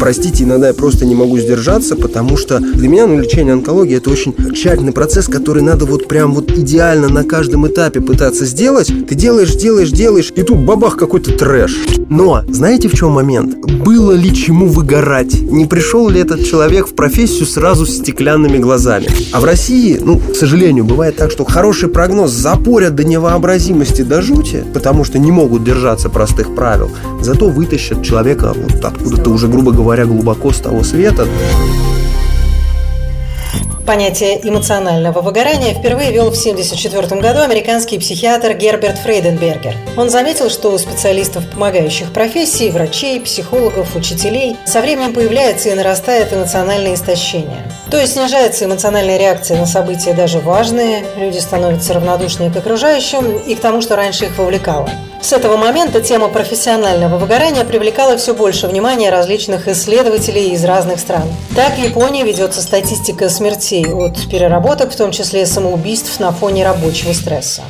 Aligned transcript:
Простите, 0.00 0.44
иногда 0.44 0.68
я 0.68 0.74
просто 0.74 1.06
не 1.06 1.14
могу 1.14 1.38
сдержаться, 1.38 1.96
потому 1.96 2.36
что 2.36 2.58
для 2.58 2.88
меня 2.88 3.06
ну, 3.06 3.18
лечение 3.18 3.54
онкологии 3.54 3.96
это 3.96 4.10
очень 4.10 4.34
тщательный 4.54 4.92
процесс, 4.92 5.26
который 5.26 5.62
надо 5.62 5.86
вот 5.86 6.08
прям 6.08 6.34
вот 6.34 6.50
идеально 6.50 7.08
на 7.08 7.24
каждом 7.24 7.66
этапе 7.66 8.00
пытаться 8.00 8.44
сделать. 8.44 8.88
Ты 9.08 9.14
делаешь, 9.14 9.54
делаешь, 9.54 9.90
делаешь, 9.90 10.32
и 10.34 10.42
тут 10.42 10.58
бабах 10.58 10.96
какой-то 10.96 11.32
трэш. 11.32 11.76
Но 12.10 12.42
знаете 12.48 12.88
в 12.88 12.94
чем 12.94 13.12
момент? 13.12 13.56
Было 13.84 14.12
ли 14.12 14.34
чему 14.34 14.68
выгорать? 14.68 15.40
Не 15.40 15.66
пришел 15.66 16.08
ли 16.08 16.20
этот 16.20 16.44
человек 16.44 16.88
в 16.88 16.94
профессию 16.94 17.46
сразу 17.46 17.86
с 17.86 17.96
стеклянными 17.96 18.58
глазами? 18.58 19.08
А 19.32 19.40
в 19.40 19.44
России, 19.44 19.98
ну, 20.02 20.18
к 20.18 20.34
сожалению, 20.34 20.84
бывает 20.84 21.16
так, 21.16 21.30
что 21.30 21.44
хороший 21.44 21.88
прогноз 21.88 22.30
запорят 22.30 22.94
до 22.94 23.04
невообразимости, 23.04 24.02
до 24.02 24.22
жути, 24.22 24.64
потому 24.74 25.04
что 25.04 25.18
не 25.18 25.30
могут 25.30 25.64
держаться 25.64 26.08
простых 26.08 26.54
правил. 26.54 26.90
Зато 27.22 27.48
вытащат 27.48 28.02
человека 28.02 28.52
вот 28.54 28.84
откуда-то 28.84 29.30
уже, 29.30 29.48
грубо 29.48 29.72
говоря, 29.72 29.83
глубоко 30.06 30.50
с 30.50 30.60
того 30.60 30.82
света. 30.82 31.26
Понятие 33.86 34.40
эмоционального 34.48 35.20
выгорания 35.20 35.74
впервые 35.74 36.10
вел 36.10 36.30
в 36.30 36.38
1974 36.38 37.20
году 37.20 37.40
американский 37.40 37.98
психиатр 37.98 38.54
Герберт 38.54 38.96
Фрейденбергер. 39.00 39.74
Он 39.98 40.08
заметил, 40.08 40.48
что 40.48 40.70
у 40.70 40.78
специалистов 40.78 41.44
помогающих 41.50 42.10
профессий, 42.10 42.70
врачей, 42.70 43.20
психологов, 43.20 43.94
учителей 43.94 44.56
со 44.64 44.80
временем 44.80 45.12
появляется 45.12 45.68
и 45.68 45.74
нарастает 45.74 46.32
эмоциональное 46.32 46.94
истощение. 46.94 47.70
То 47.90 48.00
есть 48.00 48.14
снижается 48.14 48.64
эмоциональная 48.64 49.18
реакция 49.18 49.58
на 49.58 49.66
события 49.66 50.14
даже 50.14 50.38
важные, 50.38 51.04
люди 51.18 51.38
становятся 51.38 51.92
равнодушнее 51.92 52.50
к 52.50 52.56
окружающим 52.56 53.36
и 53.36 53.54
к 53.54 53.60
тому, 53.60 53.82
что 53.82 53.96
раньше 53.96 54.24
их 54.24 54.38
вовлекало. 54.38 54.88
С 55.24 55.32
этого 55.32 55.56
момента 55.56 56.02
тема 56.02 56.28
профессионального 56.28 57.16
выгорания 57.16 57.64
привлекала 57.64 58.18
все 58.18 58.34
больше 58.34 58.66
внимания 58.66 59.08
различных 59.08 59.68
исследователей 59.68 60.50
из 60.50 60.62
разных 60.66 61.00
стран. 61.00 61.22
Так 61.56 61.78
в 61.78 61.82
Японии 61.82 62.22
ведется 62.22 62.60
статистика 62.60 63.30
смертей 63.30 63.86
от 63.90 64.28
переработок, 64.28 64.92
в 64.92 64.96
том 64.96 65.12
числе 65.12 65.46
самоубийств 65.46 66.20
на 66.20 66.30
фоне 66.30 66.62
рабочего 66.62 67.14
стресса. 67.14 67.62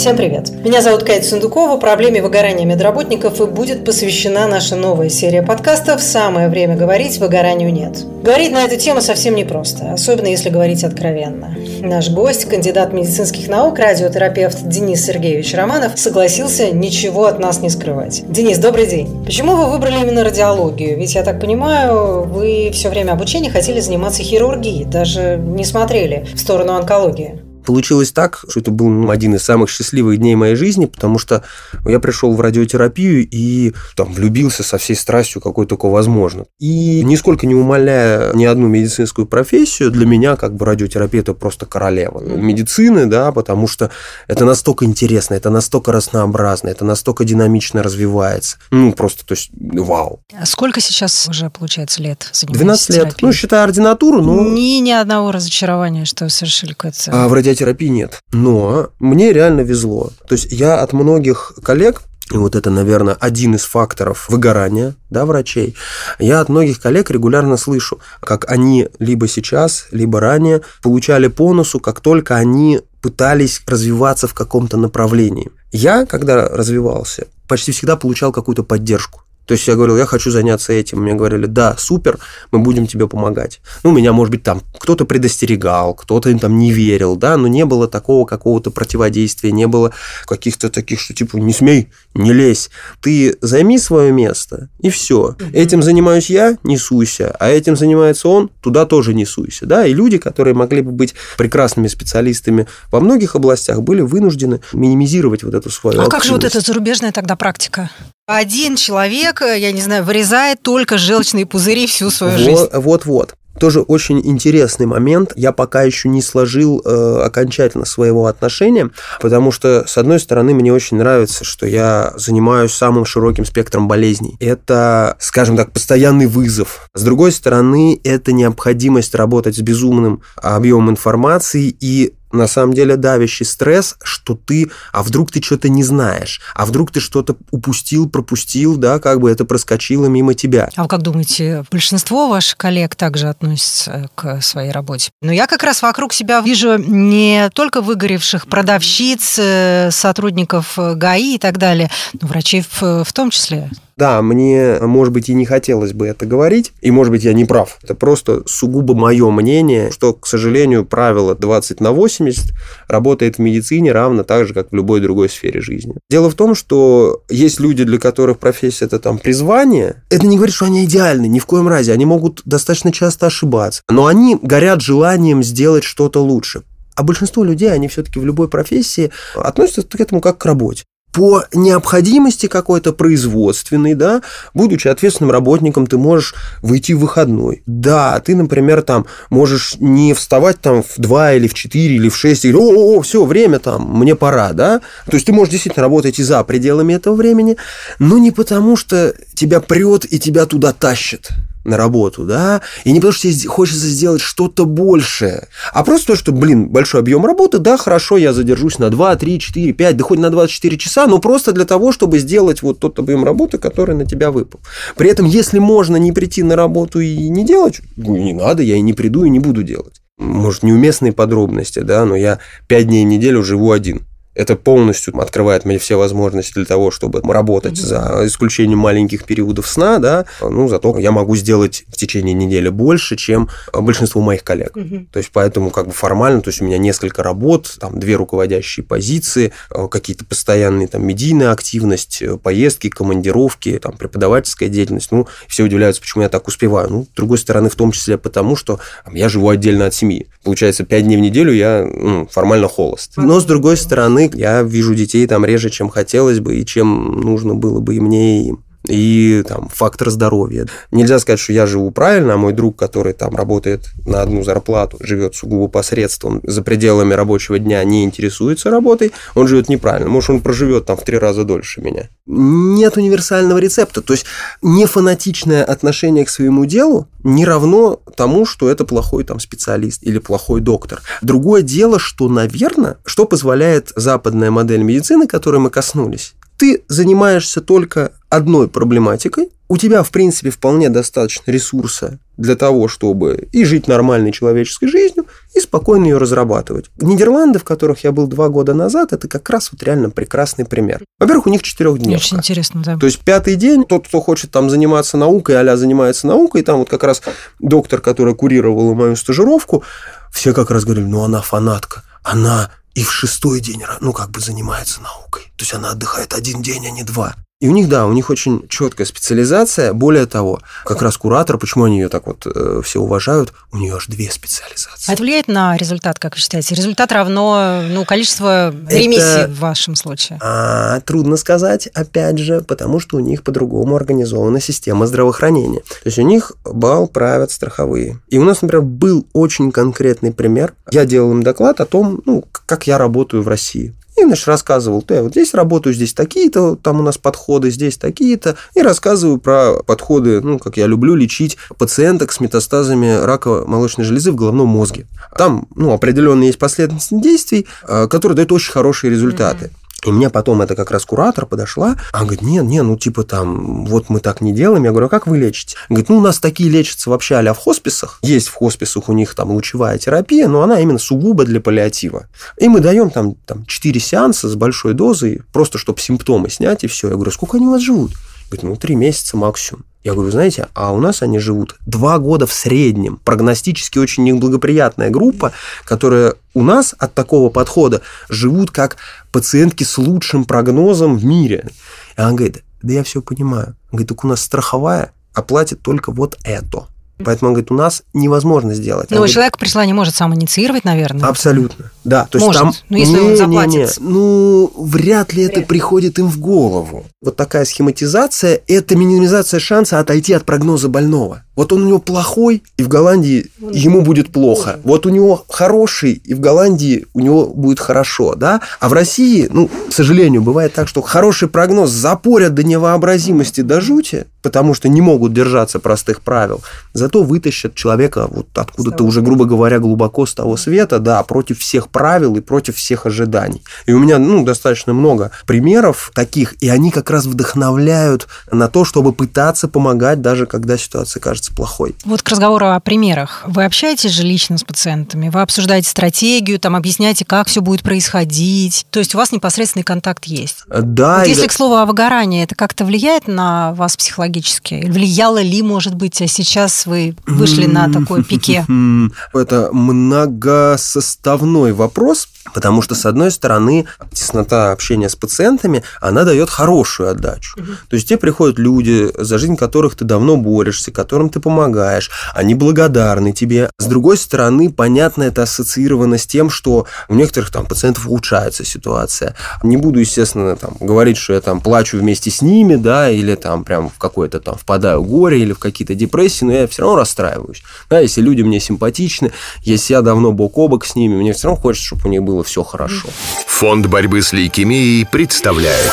Всем 0.00 0.16
привет! 0.16 0.48
Меня 0.64 0.80
зовут 0.80 1.02
Катя 1.02 1.28
Сундукова. 1.28 1.78
Проблеме 1.78 2.22
выгорания 2.22 2.64
медработников 2.64 3.38
и 3.38 3.44
будет 3.44 3.84
посвящена 3.84 4.46
наша 4.46 4.74
новая 4.74 5.10
серия 5.10 5.42
подкастов 5.42 6.00
«Самое 6.00 6.48
время 6.48 6.74
говорить, 6.74 7.18
выгоранию 7.18 7.70
нет». 7.70 8.06
Говорить 8.22 8.50
на 8.50 8.64
эту 8.64 8.78
тему 8.78 9.02
совсем 9.02 9.34
непросто, 9.34 9.92
особенно 9.92 10.28
если 10.28 10.48
говорить 10.48 10.84
откровенно. 10.84 11.54
Наш 11.82 12.08
гость, 12.08 12.46
кандидат 12.46 12.94
медицинских 12.94 13.48
наук, 13.48 13.78
радиотерапевт 13.78 14.66
Денис 14.66 15.04
Сергеевич 15.04 15.52
Романов, 15.52 15.98
согласился 15.98 16.70
ничего 16.70 17.26
от 17.26 17.38
нас 17.38 17.60
не 17.60 17.68
скрывать. 17.68 18.22
Денис, 18.26 18.56
добрый 18.56 18.86
день. 18.86 19.22
Почему 19.26 19.54
вы 19.54 19.66
выбрали 19.66 20.00
именно 20.00 20.24
радиологию? 20.24 20.96
Ведь, 20.96 21.14
я 21.14 21.22
так 21.22 21.38
понимаю, 21.38 22.22
вы 22.22 22.70
все 22.72 22.88
время 22.88 23.12
обучения 23.12 23.50
хотели 23.50 23.80
заниматься 23.80 24.22
хирургией, 24.22 24.86
даже 24.86 25.36
не 25.36 25.66
смотрели 25.66 26.26
в 26.34 26.40
сторону 26.40 26.72
онкологии. 26.72 27.49
Получилось 27.64 28.12
так, 28.12 28.44
что 28.48 28.60
это 28.60 28.70
был 28.70 28.88
ну, 28.88 29.10
один 29.10 29.34
из 29.34 29.42
самых 29.42 29.70
счастливых 29.70 30.18
дней 30.18 30.34
моей 30.34 30.54
жизни, 30.54 30.86
потому 30.86 31.18
что 31.18 31.44
я 31.86 32.00
пришел 32.00 32.34
в 32.34 32.40
радиотерапию 32.40 33.26
и 33.30 33.72
там 33.96 34.12
влюбился 34.12 34.62
со 34.62 34.78
всей 34.78 34.96
страстью, 34.96 35.40
какой 35.40 35.66
только 35.66 35.86
возможно. 35.86 36.44
И 36.58 37.02
нисколько 37.04 37.46
не 37.46 37.54
умаляя 37.54 38.32
ни 38.34 38.44
одну 38.44 38.68
медицинскую 38.68 39.26
профессию, 39.26 39.90
для 39.90 40.06
меня 40.06 40.36
как 40.36 40.54
бы 40.54 40.66
радиотерапия 40.66 41.20
это 41.20 41.34
просто 41.34 41.66
королева 41.66 42.20
медицины, 42.20 43.06
да, 43.06 43.32
потому 43.32 43.68
что 43.68 43.90
это 44.26 44.44
настолько 44.44 44.84
интересно, 44.84 45.34
это 45.34 45.50
настолько 45.50 45.92
разнообразно, 45.92 46.68
это 46.68 46.84
настолько 46.84 47.24
динамично 47.24 47.82
развивается. 47.82 48.58
Ну, 48.70 48.92
просто, 48.92 49.24
то 49.24 49.32
есть, 49.32 49.50
вау. 49.52 50.20
А 50.32 50.46
сколько 50.46 50.80
сейчас 50.80 51.28
уже, 51.28 51.50
получается, 51.50 52.02
лет 52.02 52.30
12 52.42 52.96
лет. 52.96 53.16
Ну, 53.20 53.32
считая 53.32 53.64
ординатуру, 53.64 54.22
но... 54.22 54.42
Ни, 54.42 54.80
ни 54.80 54.90
одного 54.90 55.32
разочарования, 55.32 56.04
что 56.04 56.28
совершили 56.28 56.72
какое-то... 56.72 57.10
А 57.12 57.28
в 57.28 57.32
радиотерапии 57.32 57.59
терапии 57.60 57.88
нет. 57.88 58.20
Но 58.32 58.90
мне 58.98 59.32
реально 59.32 59.60
везло. 59.60 60.10
То 60.26 60.34
есть 60.34 60.50
я 60.50 60.80
от 60.80 60.92
многих 60.92 61.52
коллег 61.62 62.02
и 62.32 62.36
вот 62.36 62.54
это, 62.54 62.70
наверное, 62.70 63.16
один 63.18 63.56
из 63.56 63.64
факторов 63.64 64.28
выгорания 64.28 64.94
да, 65.10 65.26
врачей. 65.26 65.74
Я 66.20 66.40
от 66.40 66.48
многих 66.48 66.80
коллег 66.80 67.10
регулярно 67.10 67.56
слышу, 67.56 67.98
как 68.20 68.48
они 68.48 68.88
либо 69.00 69.26
сейчас, 69.26 69.88
либо 69.90 70.20
ранее 70.20 70.62
получали 70.80 71.26
по 71.26 71.52
носу, 71.52 71.80
как 71.80 72.00
только 72.00 72.36
они 72.36 72.80
пытались 73.02 73.62
развиваться 73.66 74.28
в 74.28 74.34
каком-то 74.34 74.76
направлении. 74.76 75.50
Я, 75.72 76.06
когда 76.06 76.48
развивался, 76.48 77.26
почти 77.48 77.72
всегда 77.72 77.96
получал 77.96 78.30
какую-то 78.30 78.62
поддержку. 78.62 79.22
То 79.50 79.54
есть 79.54 79.66
я 79.66 79.74
говорил, 79.74 79.96
я 79.96 80.06
хочу 80.06 80.30
заняться 80.30 80.72
этим. 80.72 81.02
Мне 81.02 81.14
говорили, 81.14 81.46
да, 81.46 81.74
супер, 81.76 82.20
мы 82.52 82.60
будем 82.60 82.86
тебе 82.86 83.08
помогать. 83.08 83.60
Ну, 83.82 83.90
меня, 83.90 84.12
может 84.12 84.30
быть, 84.30 84.44
там 84.44 84.62
кто-то 84.78 85.04
предостерегал, 85.04 85.92
кто-то 85.94 86.30
им 86.30 86.38
там 86.38 86.56
не 86.56 86.70
верил, 86.70 87.16
да, 87.16 87.36
но 87.36 87.48
не 87.48 87.64
было 87.64 87.88
такого 87.88 88.24
какого-то 88.26 88.70
противодействия, 88.70 89.50
не 89.50 89.66
было 89.66 89.90
каких-то 90.26 90.70
таких, 90.70 91.00
что 91.00 91.14
типа 91.14 91.36
не 91.38 91.52
смей, 91.52 91.88
не 92.14 92.32
лезь. 92.32 92.70
Ты 93.00 93.36
займи 93.40 93.78
свое 93.78 94.12
место, 94.12 94.68
и 94.80 94.90
все. 94.90 95.36
Этим 95.52 95.82
занимаюсь 95.82 96.30
я, 96.30 96.56
несуйся, 96.62 97.34
а 97.38 97.48
этим 97.48 97.76
занимается 97.76 98.28
он, 98.28 98.50
туда 98.62 98.86
тоже 98.86 99.14
несуйся, 99.14 99.66
да. 99.66 99.86
И 99.86 99.92
люди, 99.92 100.18
которые 100.18 100.54
могли 100.54 100.82
бы 100.82 100.92
быть 100.92 101.14
прекрасными 101.36 101.88
специалистами 101.88 102.66
во 102.90 103.00
многих 103.00 103.36
областях, 103.36 103.82
были 103.82 104.00
вынуждены 104.00 104.60
минимизировать 104.72 105.42
вот 105.42 105.54
эту 105.54 105.70
свою 105.70 106.00
А 106.00 106.02
активность. 106.02 106.12
как 106.12 106.24
же 106.24 106.32
вот 106.32 106.44
эта 106.44 106.60
зарубежная 106.60 107.12
тогда 107.12 107.36
практика? 107.36 107.90
Один 108.26 108.76
человек, 108.76 109.40
я 109.40 109.72
не 109.72 109.80
знаю, 109.80 110.04
вырезает 110.04 110.62
только 110.62 110.98
желчные 110.98 111.46
пузыри 111.46 111.86
всю 111.86 112.10
свою 112.10 112.32
вот, 112.32 112.40
жизнь. 112.40 112.68
Вот-вот. 112.72 113.34
Тоже 113.58 113.80
очень 113.80 114.20
интересный 114.24 114.86
момент. 114.86 115.32
Я 115.36 115.52
пока 115.52 115.82
еще 115.82 116.08
не 116.08 116.22
сложил 116.22 116.82
э, 116.84 117.22
окончательно 117.24 117.84
своего 117.84 118.26
отношения, 118.26 118.90
потому 119.20 119.52
что, 119.52 119.84
с 119.86 119.98
одной 119.98 120.20
стороны, 120.20 120.54
мне 120.54 120.72
очень 120.72 120.96
нравится, 120.96 121.44
что 121.44 121.66
я 121.66 122.12
занимаюсь 122.16 122.72
самым 122.72 123.04
широким 123.04 123.44
спектром 123.44 123.88
болезней. 123.88 124.36
Это, 124.40 125.16
скажем 125.18 125.56
так, 125.56 125.72
постоянный 125.72 126.26
вызов. 126.26 126.88
С 126.94 127.02
другой 127.02 127.32
стороны, 127.32 128.00
это 128.04 128.32
необходимость 128.32 129.14
работать 129.14 129.56
с 129.56 129.60
безумным 129.60 130.22
объемом 130.36 130.90
информации 130.90 131.74
и 131.80 132.14
на 132.32 132.46
самом 132.46 132.74
деле 132.74 132.96
давящий 132.96 133.46
стресс, 133.46 133.96
что 134.02 134.34
ты, 134.34 134.70
а 134.92 135.02
вдруг 135.02 135.32
ты 135.32 135.42
что-то 135.42 135.68
не 135.68 135.82
знаешь, 135.82 136.40
а 136.54 136.66
вдруг 136.66 136.90
ты 136.90 137.00
что-то 137.00 137.36
упустил, 137.50 138.08
пропустил, 138.08 138.76
да, 138.76 138.98
как 138.98 139.20
бы 139.20 139.30
это 139.30 139.44
проскочило 139.44 140.06
мимо 140.06 140.34
тебя. 140.34 140.68
А 140.76 140.82
вы 140.82 140.88
как 140.88 141.02
думаете, 141.02 141.64
большинство 141.70 142.28
ваших 142.28 142.56
коллег 142.56 142.94
также 142.94 143.28
относятся 143.28 144.08
к 144.14 144.40
своей 144.40 144.70
работе? 144.70 145.10
Но 145.22 145.32
я 145.32 145.46
как 145.46 145.62
раз 145.62 145.82
вокруг 145.82 146.12
себя 146.12 146.40
вижу 146.40 146.76
не 146.78 147.50
только 147.54 147.80
выгоревших 147.80 148.46
продавщиц, 148.46 149.36
э, 149.38 149.90
сотрудников 149.90 150.74
ГАИ 150.76 151.36
и 151.36 151.38
так 151.38 151.58
далее, 151.58 151.90
но 152.20 152.28
врачей 152.28 152.62
в, 152.62 153.04
в 153.04 153.12
том 153.12 153.30
числе. 153.30 153.70
Да, 154.00 154.22
мне, 154.22 154.78
может 154.80 155.12
быть, 155.12 155.28
и 155.28 155.34
не 155.34 155.44
хотелось 155.44 155.92
бы 155.92 156.06
это 156.06 156.24
говорить, 156.24 156.72
и, 156.80 156.90
может 156.90 157.10
быть, 157.10 157.22
я 157.22 157.34
не 157.34 157.44
прав. 157.44 157.76
Это 157.82 157.94
просто 157.94 158.44
сугубо 158.46 158.94
мое 158.94 159.30
мнение, 159.30 159.90
что, 159.90 160.14
к 160.14 160.26
сожалению, 160.26 160.86
правило 160.86 161.34
20 161.34 161.80
на 161.80 161.92
80 161.92 162.54
работает 162.88 163.36
в 163.36 163.40
медицине 163.40 163.92
равно 163.92 164.22
так 164.22 164.46
же, 164.46 164.54
как 164.54 164.70
в 164.70 164.74
любой 164.74 165.02
другой 165.02 165.28
сфере 165.28 165.60
жизни. 165.60 165.96
Дело 166.08 166.30
в 166.30 166.34
том, 166.34 166.54
что 166.54 167.24
есть 167.28 167.60
люди, 167.60 167.84
для 167.84 167.98
которых 167.98 168.38
профессия– 168.38 168.84
это 168.86 168.98
там 169.00 169.18
призвание. 169.18 170.02
Это 170.08 170.26
не 170.26 170.36
говорит, 170.36 170.54
что 170.54 170.64
они 170.64 170.86
идеальны, 170.86 171.28
ни 171.28 171.38
в 171.38 171.44
коем 171.44 171.68
разе. 171.68 171.92
Они 171.92 172.06
могут 172.06 172.40
достаточно 172.46 172.92
часто 172.92 173.26
ошибаться. 173.26 173.82
Но 173.90 174.06
они 174.06 174.38
горят 174.40 174.80
желанием 174.80 175.42
сделать 175.42 175.84
что-то 175.84 176.24
лучше. 176.24 176.62
А 176.94 177.02
большинство 177.02 177.44
людей, 177.44 177.70
они 177.70 177.88
все-таки 177.88 178.18
в 178.18 178.24
любой 178.24 178.48
профессии 178.48 179.10
относятся 179.34 179.82
к 179.82 180.00
этому 180.00 180.22
как 180.22 180.38
к 180.38 180.46
работе 180.46 180.84
по 181.12 181.44
необходимости 181.52 182.46
какой-то 182.46 182.92
производственной, 182.92 183.94
да, 183.94 184.22
будучи 184.54 184.88
ответственным 184.88 185.30
работником, 185.30 185.86
ты 185.86 185.98
можешь 185.98 186.34
выйти 186.62 186.92
в 186.92 187.00
выходной. 187.00 187.62
Да, 187.66 188.20
ты, 188.20 188.36
например, 188.36 188.82
там 188.82 189.06
можешь 189.28 189.76
не 189.78 190.14
вставать 190.14 190.60
там 190.60 190.82
в 190.82 190.94
2 190.98 191.34
или 191.34 191.48
в 191.48 191.54
4 191.54 191.94
или 191.96 192.08
в 192.08 192.16
6, 192.16 192.44
или 192.44 192.54
о, 192.54 192.96
о, 192.96 193.00
все, 193.02 193.24
время 193.24 193.58
там, 193.58 193.98
мне 193.98 194.14
пора, 194.14 194.52
да. 194.52 194.80
То 195.06 195.14
есть 195.14 195.26
ты 195.26 195.32
можешь 195.32 195.52
действительно 195.52 195.82
работать 195.82 196.18
и 196.18 196.22
за 196.22 196.42
пределами 196.44 196.94
этого 196.94 197.14
времени, 197.14 197.56
но 197.98 198.18
не 198.18 198.30
потому, 198.30 198.76
что 198.76 199.14
тебя 199.34 199.60
прет 199.60 200.10
и 200.10 200.18
тебя 200.18 200.46
туда 200.46 200.72
тащит 200.72 201.30
на 201.64 201.76
работу, 201.76 202.24
да, 202.24 202.62
и 202.84 202.92
не 202.92 203.00
потому, 203.00 203.12
что 203.12 203.30
тебе 203.30 203.48
хочется 203.48 203.86
сделать 203.86 204.20
что-то 204.20 204.64
большее, 204.64 205.48
а 205.72 205.84
просто 205.84 206.08
то, 206.08 206.16
что, 206.16 206.32
блин, 206.32 206.68
большой 206.68 207.00
объем 207.00 207.26
работы, 207.26 207.58
да, 207.58 207.76
хорошо, 207.76 208.16
я 208.16 208.32
задержусь 208.32 208.78
на 208.78 208.90
2, 208.90 209.16
3, 209.16 209.38
4, 209.38 209.72
5, 209.72 209.96
да 209.96 210.04
хоть 210.04 210.18
на 210.18 210.30
24 210.30 210.78
часа, 210.78 211.06
но 211.06 211.18
просто 211.18 211.52
для 211.52 211.64
того, 211.64 211.92
чтобы 211.92 212.18
сделать 212.18 212.62
вот 212.62 212.80
тот 212.80 212.98
объем 212.98 213.24
работы, 213.24 213.58
который 213.58 213.94
на 213.94 214.06
тебя 214.06 214.30
выпал. 214.30 214.60
При 214.96 215.10
этом, 215.10 215.26
если 215.26 215.58
можно 215.58 215.96
не 215.96 216.12
прийти 216.12 216.42
на 216.42 216.56
работу 216.56 217.00
и 217.00 217.28
не 217.28 217.44
делать, 217.44 217.80
ну, 217.96 218.16
не 218.16 218.32
надо, 218.32 218.62
я 218.62 218.76
и 218.76 218.80
не 218.80 218.92
приду, 218.92 219.24
и 219.24 219.30
не 219.30 219.38
буду 219.38 219.62
делать. 219.62 220.00
Может, 220.18 220.62
неуместные 220.62 221.12
подробности, 221.12 221.80
да, 221.80 222.04
но 222.04 222.14
я 222.14 222.40
5 222.68 222.86
дней 222.86 223.04
в 223.04 223.08
неделю 223.08 223.42
живу 223.42 223.72
один. 223.72 224.06
Это 224.40 224.56
полностью 224.56 225.20
открывает 225.20 225.66
мне 225.66 225.78
все 225.78 225.96
возможности 225.96 226.54
для 226.54 226.64
того, 226.64 226.90
чтобы 226.90 227.20
работать 227.20 227.78
угу. 227.78 227.86
за 227.86 228.22
исключением 228.24 228.78
маленьких 228.78 229.24
периодов 229.24 229.68
сна, 229.68 229.98
да, 229.98 230.24
ну, 230.40 230.66
зато 230.66 230.98
я 230.98 231.12
могу 231.12 231.36
сделать 231.36 231.84
в 231.88 231.96
течение 231.96 232.32
недели 232.32 232.70
больше, 232.70 233.16
чем 233.16 233.50
большинство 233.70 234.22
моих 234.22 234.42
коллег. 234.42 234.74
Угу. 234.74 235.06
То 235.12 235.18
есть, 235.18 235.30
поэтому 235.30 235.68
как 235.68 235.88
бы 235.88 235.92
формально, 235.92 236.40
то 236.40 236.48
есть 236.48 236.62
у 236.62 236.64
меня 236.64 236.78
несколько 236.78 237.22
работ, 237.22 237.76
там 237.78 238.00
две 238.00 238.16
руководящие 238.16 238.82
позиции, 238.82 239.52
э, 239.70 239.88
какие-то 239.88 240.24
постоянные 240.24 240.88
там 240.88 241.06
медийная 241.06 241.52
активность, 241.52 242.22
э, 242.22 242.38
поездки, 242.38 242.88
командировки, 242.88 243.78
там 243.78 243.92
преподавательская 243.92 244.70
деятельность. 244.70 245.12
Ну, 245.12 245.28
все 245.48 245.64
удивляются, 245.64 246.00
почему 246.00 246.22
я 246.22 246.30
так 246.30 246.48
успеваю. 246.48 246.88
Ну, 246.88 247.04
с 247.04 247.14
другой 247.14 247.36
стороны, 247.36 247.68
в 247.68 247.76
том 247.76 247.92
числе 247.92 248.16
потому, 248.16 248.56
что 248.56 248.80
я 249.12 249.28
живу 249.28 249.50
отдельно 249.50 249.84
от 249.84 249.94
семьи. 249.94 250.28
Получается, 250.42 250.84
пять 250.84 251.04
дней 251.04 251.18
в 251.18 251.20
неделю 251.20 251.52
я 251.52 251.86
ну, 251.86 252.26
формально 252.30 252.68
холост. 252.68 253.12
Но, 253.16 253.40
с 253.40 253.44
другой 253.44 253.76
стороны, 253.76 254.29
я 254.34 254.62
вижу 254.62 254.94
детей 254.94 255.26
там 255.26 255.44
реже, 255.44 255.70
чем 255.70 255.88
хотелось 255.88 256.40
бы, 256.40 256.56
и 256.56 256.66
чем 256.66 257.20
нужно 257.20 257.54
было 257.54 257.80
бы 257.80 257.96
и 257.96 258.00
мне, 258.00 258.42
и 258.42 258.48
им 258.48 258.64
и 258.86 259.44
там 259.46 259.68
фактор 259.68 260.10
здоровья. 260.10 260.66
Нельзя 260.90 261.18
сказать, 261.18 261.40
что 261.40 261.52
я 261.52 261.66
живу 261.66 261.90
правильно, 261.90 262.34
а 262.34 262.36
мой 262.36 262.52
друг, 262.52 262.76
который 262.76 263.12
там 263.12 263.36
работает 263.36 263.90
на 264.06 264.22
одну 264.22 264.42
зарплату, 264.42 264.96
живет 265.00 265.34
сугубо 265.34 265.68
посредством, 265.68 266.40
за 266.44 266.62
пределами 266.62 267.14
рабочего 267.14 267.58
дня 267.58 267.82
не 267.84 268.04
интересуется 268.04 268.70
работой, 268.70 269.12
он 269.34 269.46
живет 269.46 269.68
неправильно. 269.68 270.08
Может, 270.08 270.30
он 270.30 270.40
проживет 270.40 270.86
там 270.86 270.96
в 270.96 271.04
три 271.04 271.18
раза 271.18 271.44
дольше 271.44 271.80
меня. 271.80 272.08
Нет 272.26 272.96
универсального 272.96 273.58
рецепта. 273.58 274.02
То 274.02 274.14
есть 274.14 274.26
не 274.62 274.86
фанатичное 274.86 275.64
отношение 275.64 276.24
к 276.24 276.30
своему 276.30 276.64
делу 276.64 277.08
не 277.22 277.44
равно 277.44 278.00
тому, 278.16 278.46
что 278.46 278.70
это 278.70 278.84
плохой 278.84 279.24
там 279.24 279.40
специалист 279.40 280.02
или 280.02 280.18
плохой 280.18 280.60
доктор. 280.60 281.02
Другое 281.22 281.62
дело, 281.62 281.98
что, 281.98 282.28
наверное, 282.28 282.98
что 283.04 283.26
позволяет 283.26 283.92
западная 283.94 284.50
модель 284.50 284.82
медицины, 284.82 285.26
которой 285.26 285.58
мы 285.58 285.70
коснулись, 285.70 286.34
ты 286.60 286.84
занимаешься 286.88 287.62
только 287.62 288.12
одной 288.28 288.68
проблематикой, 288.68 289.48
у 289.68 289.78
тебя, 289.78 290.02
в 290.02 290.10
принципе, 290.10 290.50
вполне 290.50 290.90
достаточно 290.90 291.50
ресурса 291.50 292.18
для 292.36 292.54
того, 292.54 292.86
чтобы 292.86 293.48
и 293.50 293.64
жить 293.64 293.88
нормальной 293.88 294.30
человеческой 294.30 294.88
жизнью, 294.88 295.24
и 295.54 295.60
спокойно 295.60 296.04
ее 296.04 296.18
разрабатывать. 296.18 296.90
Нидерланды, 297.00 297.58
в 297.58 297.64
которых 297.64 298.04
я 298.04 298.12
был 298.12 298.26
два 298.26 298.50
года 298.50 298.74
назад, 298.74 299.14
это 299.14 299.26
как 299.26 299.48
раз 299.48 299.72
вот 299.72 299.82
реально 299.82 300.10
прекрасный 300.10 300.66
пример. 300.66 301.02
Во-первых, 301.18 301.46
у 301.46 301.50
них 301.50 301.62
четырехдневка. 301.62 302.22
Очень 302.22 302.36
интересно, 302.38 302.82
да. 302.84 302.98
То 302.98 303.06
есть 303.06 303.20
пятый 303.20 303.54
день, 303.54 303.84
тот, 303.86 304.06
кто 304.08 304.20
хочет 304.20 304.50
там 304.50 304.68
заниматься 304.68 305.16
наукой, 305.16 305.58
а 305.58 305.76
занимается 305.78 306.26
наукой, 306.26 306.62
там 306.62 306.80
вот 306.80 306.90
как 306.90 307.04
раз 307.04 307.22
доктор, 307.58 308.02
который 308.02 308.34
курировал 308.34 308.94
мою 308.94 309.16
стажировку, 309.16 309.82
все 310.30 310.52
как 310.52 310.70
раз 310.70 310.84
говорили, 310.84 311.06
ну 311.06 311.22
она 311.22 311.40
фанатка, 311.40 312.02
она 312.22 312.70
и 312.94 313.04
в 313.04 313.12
шестой 313.12 313.60
день, 313.60 313.82
ну, 314.00 314.12
как 314.12 314.30
бы 314.30 314.40
занимается 314.40 315.00
наукой. 315.00 315.44
То 315.56 315.62
есть 315.62 315.74
она 315.74 315.90
отдыхает 315.90 316.34
один 316.34 316.62
день, 316.62 316.86
а 316.86 316.90
не 316.90 317.02
два. 317.02 317.36
И 317.60 317.68
у 317.68 317.72
них, 317.72 317.90
да, 317.90 318.06
у 318.06 318.12
них 318.14 318.30
очень 318.30 318.66
четкая 318.68 319.06
специализация. 319.06 319.92
Более 319.92 320.24
того, 320.24 320.60
как 320.86 321.02
раз 321.02 321.18
куратор, 321.18 321.58
почему 321.58 321.84
они 321.84 322.00
ее 322.00 322.08
так 322.08 322.26
вот 322.26 322.46
э, 322.46 322.80
все 322.82 323.00
уважают, 323.00 323.52
у 323.70 323.76
нее 323.76 323.96
аж 323.96 324.06
две 324.06 324.30
специализации. 324.30 325.10
А 325.10 325.12
это 325.12 325.22
влияет 325.22 325.46
на 325.46 325.76
результат, 325.76 326.18
как 326.18 326.36
вы 326.36 326.40
считаете? 326.40 326.74
Результат 326.74 327.12
равно 327.12 327.82
ну, 327.86 328.06
количество 328.06 328.74
ремиссий 328.88 329.42
это, 329.42 329.52
в 329.52 329.58
вашем 329.58 329.94
случае? 329.94 330.38
А, 330.42 331.00
трудно 331.00 331.36
сказать, 331.36 331.86
опять 331.88 332.38
же, 332.38 332.62
потому 332.62 332.98
что 332.98 333.18
у 333.18 333.20
них 333.20 333.42
по-другому 333.42 333.94
организована 333.94 334.58
система 334.58 335.06
здравоохранения. 335.06 335.80
То 335.80 336.06
есть 336.06 336.18
у 336.18 336.22
них 336.22 336.52
бал 336.64 337.08
правят 337.08 337.50
страховые. 337.50 338.20
И 338.30 338.38
у 338.38 338.44
нас, 338.44 338.62
например, 338.62 338.86
был 338.86 339.26
очень 339.34 339.70
конкретный 339.70 340.32
пример. 340.32 340.72
Я 340.90 341.04
делал 341.04 341.32
им 341.32 341.42
доклад 341.42 341.82
о 341.82 341.84
том, 341.84 342.22
ну, 342.24 342.42
как 342.64 342.86
я 342.86 342.96
работаю 342.96 343.42
в 343.42 343.48
России. 343.48 343.92
И, 344.20 344.24
значит, 344.24 344.48
рассказывал, 344.48 345.00
ты 345.00 345.22
вот 345.22 345.32
здесь 345.32 345.54
работаю, 345.54 345.94
здесь 345.94 346.12
такие-то, 346.12 346.76
там 346.76 347.00
у 347.00 347.02
нас 347.02 347.16
подходы, 347.16 347.70
здесь 347.70 347.96
такие-то. 347.96 348.56
И 348.74 348.82
рассказываю 348.82 349.38
про 349.38 349.82
подходы, 349.82 350.42
ну, 350.42 350.58
как 350.58 350.76
я 350.76 350.86
люблю 350.86 351.14
лечить 351.14 351.56
пациенток 351.78 352.32
с 352.32 352.40
метастазами 352.40 353.24
рака 353.24 353.64
молочной 353.66 354.04
железы 354.04 354.32
в 354.32 354.36
головном 354.36 354.68
мозге. 354.68 355.06
Там, 355.38 355.66
ну, 355.74 355.92
определенные 355.92 356.48
есть 356.48 356.58
последовательность 356.58 357.22
действий, 357.22 357.66
а, 357.84 358.08
которые 358.08 358.36
дают 358.36 358.52
очень 358.52 358.72
хорошие 358.72 359.10
результаты. 359.10 359.66
Mm-hmm. 359.66 359.79
И 360.04 360.10
мне 360.10 360.30
потом 360.30 360.62
это 360.62 360.74
как 360.74 360.90
раз 360.90 361.04
куратор 361.04 361.46
подошла, 361.46 361.96
она 362.12 362.24
говорит, 362.24 362.42
нет, 362.42 362.64
нет, 362.64 362.84
ну 362.84 362.96
типа 362.96 363.22
там, 363.22 363.84
вот 363.84 364.08
мы 364.08 364.20
так 364.20 364.40
не 364.40 364.52
делаем. 364.52 364.84
Я 364.84 364.90
говорю, 364.90 365.06
а 365.06 365.10
как 365.10 365.26
вы 365.26 365.38
лечите? 365.38 365.76
Говорит, 365.88 366.08
ну 366.08 366.18
у 366.18 366.20
нас 366.20 366.38
такие 366.38 366.70
лечатся 366.70 367.10
вообще 367.10 367.36
а 367.36 367.54
в 367.54 367.58
хосписах. 367.58 368.18
Есть 368.22 368.48
в 368.48 368.54
хосписах 368.54 369.08
у 369.08 369.12
них 369.12 369.34
там 369.34 369.50
лучевая 369.50 369.98
терапия, 369.98 370.48
но 370.48 370.62
она 370.62 370.80
именно 370.80 370.98
сугубо 370.98 371.44
для 371.44 371.60
паллиатива. 371.60 372.26
И 372.58 372.68
мы 372.68 372.80
даем 372.80 373.10
там, 373.10 373.34
там 373.46 373.66
4 373.66 374.00
сеанса 374.00 374.48
с 374.48 374.54
большой 374.54 374.94
дозой, 374.94 375.42
просто 375.52 375.78
чтобы 375.78 376.00
симптомы 376.00 376.50
снять 376.50 376.84
и 376.84 376.86
все. 376.86 377.08
Я 377.08 377.14
говорю, 377.14 377.30
сколько 377.30 377.56
они 377.56 377.66
у 377.66 377.70
вас 377.70 377.82
живут? 377.82 378.12
Говорит, 378.48 378.62
ну, 378.62 378.76
три 378.76 378.96
месяца 378.96 379.36
максимум. 379.36 379.84
Я 380.02 380.14
говорю, 380.14 380.30
знаете, 380.30 380.68
а 380.74 380.92
у 380.92 381.00
нас 381.00 381.20
они 381.20 381.38
живут 381.38 381.76
два 381.84 382.18
года 382.18 382.46
в 382.46 382.52
среднем. 382.52 383.20
Прогностически 383.22 383.98
очень 383.98 384.24
неблагоприятная 384.24 385.10
группа, 385.10 385.52
которая 385.84 386.34
у 386.54 386.62
нас 386.62 386.94
от 386.98 387.12
такого 387.12 387.50
подхода 387.50 388.00
живут 388.30 388.70
как 388.70 388.96
пациентки 389.30 389.84
с 389.84 389.98
лучшим 389.98 390.46
прогнозом 390.46 391.18
в 391.18 391.24
мире. 391.24 391.68
И 392.16 392.20
она 392.20 392.32
говорит, 392.32 392.64
да 392.82 392.94
я 392.94 393.04
все 393.04 393.20
понимаю. 393.20 393.76
Говорит, 393.92 394.08
так 394.08 394.24
у 394.24 394.28
нас 394.28 394.40
страховая 394.40 395.12
оплатит 395.34 395.82
только 395.82 396.12
вот 396.12 396.38
это. 396.44 396.86
Поэтому 397.22 397.50
он 397.50 397.54
говорит, 397.54 397.70
у 397.70 397.74
нас 397.74 398.02
невозможно 398.14 398.72
сделать. 398.74 399.10
Но 399.10 399.16
говорит, 399.16 399.34
человек 399.34 399.58
пришла 399.58 399.84
не 399.84 399.92
может 399.92 400.14
сам 400.14 400.34
инициировать, 400.34 400.84
наверное. 400.84 401.28
Абсолютно. 401.28 401.90
Да, 402.04 402.26
то 402.30 402.38
есть 402.38 402.46
может, 402.46 402.62
там... 402.62 402.72
но 402.88 402.96
если 402.96 403.12
не, 403.12 403.20
он 403.20 403.36
заплатит. 403.36 404.00
Не, 404.00 404.06
не. 404.06 404.12
Ну, 404.12 404.72
вряд 404.76 405.32
ли 405.32 405.44
вряд. 405.44 405.58
это 405.58 405.66
приходит 405.66 406.18
им 406.18 406.28
в 406.28 406.38
голову. 406.38 407.04
Вот 407.22 407.36
такая 407.36 407.64
схематизация– 407.64 408.60
это 408.66 408.96
минимизация 408.96 409.60
шанса 409.60 409.98
отойти 409.98 410.32
от 410.32 410.44
прогноза 410.44 410.88
больного. 410.88 411.42
Вот 411.60 411.74
он 411.74 411.82
у 411.82 411.86
него 411.86 411.98
плохой, 411.98 412.62
и 412.78 412.82
в 412.82 412.88
Голландии 412.88 413.50
ему 413.72 414.00
будет 414.00 414.32
плохо. 414.32 414.80
Вот 414.82 415.04
у 415.04 415.10
него 415.10 415.44
хороший, 415.46 416.12
и 416.12 416.32
в 416.32 416.40
Голландии 416.40 417.04
у 417.12 417.20
него 417.20 417.48
будет 417.48 417.80
хорошо, 417.80 418.34
да? 418.34 418.62
А 418.78 418.88
в 418.88 418.94
России, 418.94 419.46
ну, 419.52 419.68
к 419.68 419.92
сожалению, 419.92 420.40
бывает 420.40 420.72
так, 420.72 420.88
что 420.88 421.02
хороший 421.02 421.48
прогноз 421.48 421.90
запорят 421.90 422.54
до 422.54 422.62
невообразимости, 422.62 423.60
до 423.60 423.82
жути, 423.82 424.24
потому 424.40 424.72
что 424.72 424.88
не 424.88 425.02
могут 425.02 425.34
держаться 425.34 425.80
простых 425.80 426.22
правил. 426.22 426.62
Зато 426.94 427.22
вытащат 427.22 427.74
человека 427.74 428.26
вот 428.30 428.46
откуда-то 428.54 429.04
уже, 429.04 429.20
грубо 429.20 429.44
говоря, 429.44 429.80
глубоко 429.80 430.24
с 430.24 430.32
того 430.32 430.56
света, 430.56 430.98
да, 430.98 431.22
против 431.24 431.58
всех 431.58 431.88
правил 432.00 432.34
и 432.36 432.40
против 432.40 432.76
всех 432.76 433.04
ожиданий. 433.04 433.62
И 433.84 433.92
у 433.92 433.98
меня, 433.98 434.18
ну, 434.18 434.42
достаточно 434.42 434.94
много 434.94 435.32
примеров 435.44 436.10
таких, 436.14 436.54
и 436.62 436.70
они 436.70 436.90
как 436.90 437.10
раз 437.10 437.26
вдохновляют 437.26 438.26
на 438.50 438.68
то, 438.68 438.86
чтобы 438.86 439.12
пытаться 439.12 439.68
помогать, 439.68 440.22
даже 440.22 440.46
когда 440.46 440.78
ситуация 440.78 441.20
кажется 441.20 441.52
плохой. 441.52 441.94
Вот 442.06 442.22
к 442.22 442.28
разговору 442.30 442.68
о 442.68 442.80
примерах. 442.80 443.42
Вы 443.46 443.66
общаетесь 443.66 444.12
же 444.12 444.22
лично 444.22 444.56
с 444.56 444.64
пациентами? 444.64 445.28
Вы 445.28 445.42
обсуждаете 445.42 445.90
стратегию, 445.90 446.58
там 446.58 446.74
объясняете, 446.74 447.26
как 447.26 447.48
все 447.48 447.60
будет 447.60 447.82
происходить? 447.82 448.86
То 448.90 448.98
есть 448.98 449.14
у 449.14 449.18
вас 449.18 449.30
непосредственный 449.30 449.84
контакт 449.84 450.24
есть? 450.24 450.64
Да. 450.68 451.18
Вот 451.18 451.26
если, 451.26 451.48
к 451.48 451.52
слову, 451.52 451.74
о 451.74 451.84
выгорании, 451.84 452.44
это 452.44 452.54
как-то 452.54 452.86
влияет 452.86 453.28
на 453.28 453.74
вас 453.74 453.98
психологически? 453.98 454.86
Влияло 454.88 455.42
ли, 455.42 455.60
может 455.60 455.96
быть, 455.96 456.22
а 456.22 456.26
сейчас 456.26 456.86
вы 456.86 457.14
вышли 457.26 457.66
на 457.66 457.92
такой 457.92 458.24
пике? 458.24 458.64
Это 459.34 459.68
многосоставной 459.70 461.74
вопрос, 461.80 462.28
Потому 462.54 462.82
что, 462.82 462.94
с 462.94 463.06
одной 463.06 463.30
стороны, 463.30 463.86
теснота 464.12 464.72
общения 464.72 465.08
с 465.08 465.16
пациентами, 465.16 465.82
она 466.00 466.24
дает 466.24 466.50
хорошую 466.50 467.10
отдачу. 467.10 467.60
Угу. 467.60 467.66
То 467.88 467.96
есть 467.96 468.08
тебе 468.08 468.18
приходят 468.18 468.58
люди, 468.58 469.10
за 469.16 469.38
жизнь 469.38 469.56
которых 469.56 469.94
ты 469.94 470.04
давно 470.04 470.36
борешься, 470.36 470.90
которым 470.90 471.28
ты 471.28 471.38
помогаешь, 471.38 472.10
они 472.34 472.54
благодарны 472.54 473.32
тебе. 473.32 473.70
С 473.78 473.86
другой 473.86 474.16
стороны, 474.16 474.70
понятно, 474.70 475.24
это 475.24 475.42
ассоциировано 475.42 476.18
с 476.18 476.26
тем, 476.26 476.50
что 476.50 476.86
у 477.08 477.14
некоторых 477.14 477.50
там 477.50 477.66
пациентов 477.66 478.06
улучшается 478.06 478.64
ситуация. 478.64 479.34
Не 479.62 479.76
буду, 479.76 480.00
естественно, 480.00 480.56
там, 480.56 480.76
говорить, 480.80 481.18
что 481.18 481.34
я 481.34 481.40
там 481.40 481.60
плачу 481.60 481.98
вместе 481.98 482.30
с 482.30 482.42
ними, 482.42 482.76
да, 482.76 483.10
или 483.10 483.34
там 483.34 483.64
прям 483.64 483.90
в 483.90 483.98
какое-то 483.98 484.40
там 484.40 484.56
впадаю 484.56 485.02
в 485.02 485.08
горе 485.08 485.40
или 485.40 485.52
в 485.52 485.58
какие-то 485.58 485.94
депрессии, 485.94 486.44
но 486.44 486.52
я 486.52 486.66
все 486.66 486.82
равно 486.82 486.96
расстраиваюсь. 486.96 487.62
Да, 487.88 488.00
если 488.00 488.22
люди 488.22 488.42
мне 488.42 488.60
симпатичны, 488.60 489.32
если 489.62 489.92
я 489.92 490.02
давно 490.02 490.32
бок 490.32 490.56
о 490.58 490.68
бок 490.68 490.86
с 490.86 490.94
ними, 490.94 491.14
мне 491.16 491.32
все 491.32 491.48
равно 491.48 491.60
хочется, 491.60 491.69
чтобы 491.76 492.02
у 492.04 492.08
них 492.08 492.22
было 492.22 492.42
все 492.42 492.62
хорошо. 492.62 493.08
Фонд 493.46 493.86
борьбы 493.86 494.22
с 494.22 494.32
лейкемией 494.32 495.06
представляет. 495.06 495.92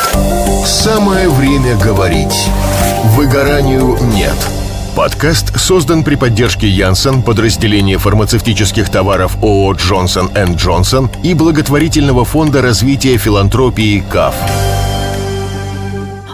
Самое 0.66 1.30
время 1.30 1.76
говорить. 1.78 2.48
Выгоранию 3.16 3.98
нет. 4.14 4.36
Подкаст 4.96 5.60
создан 5.60 6.04
при 6.04 6.16
поддержке 6.16 6.68
Янсен, 6.68 7.22
подразделения 7.22 8.00
фармацевтических 8.00 8.90
товаров 8.90 9.38
ООО 9.44 9.74
«Джонсон 9.74 10.32
энд 10.34 10.58
Джонсон» 10.58 11.12
и 11.24 11.36
благотворительного 11.36 12.26
фонда 12.26 12.64
развития 12.64 13.18
филантропии 13.18 14.04
«КАФ». 14.12 14.77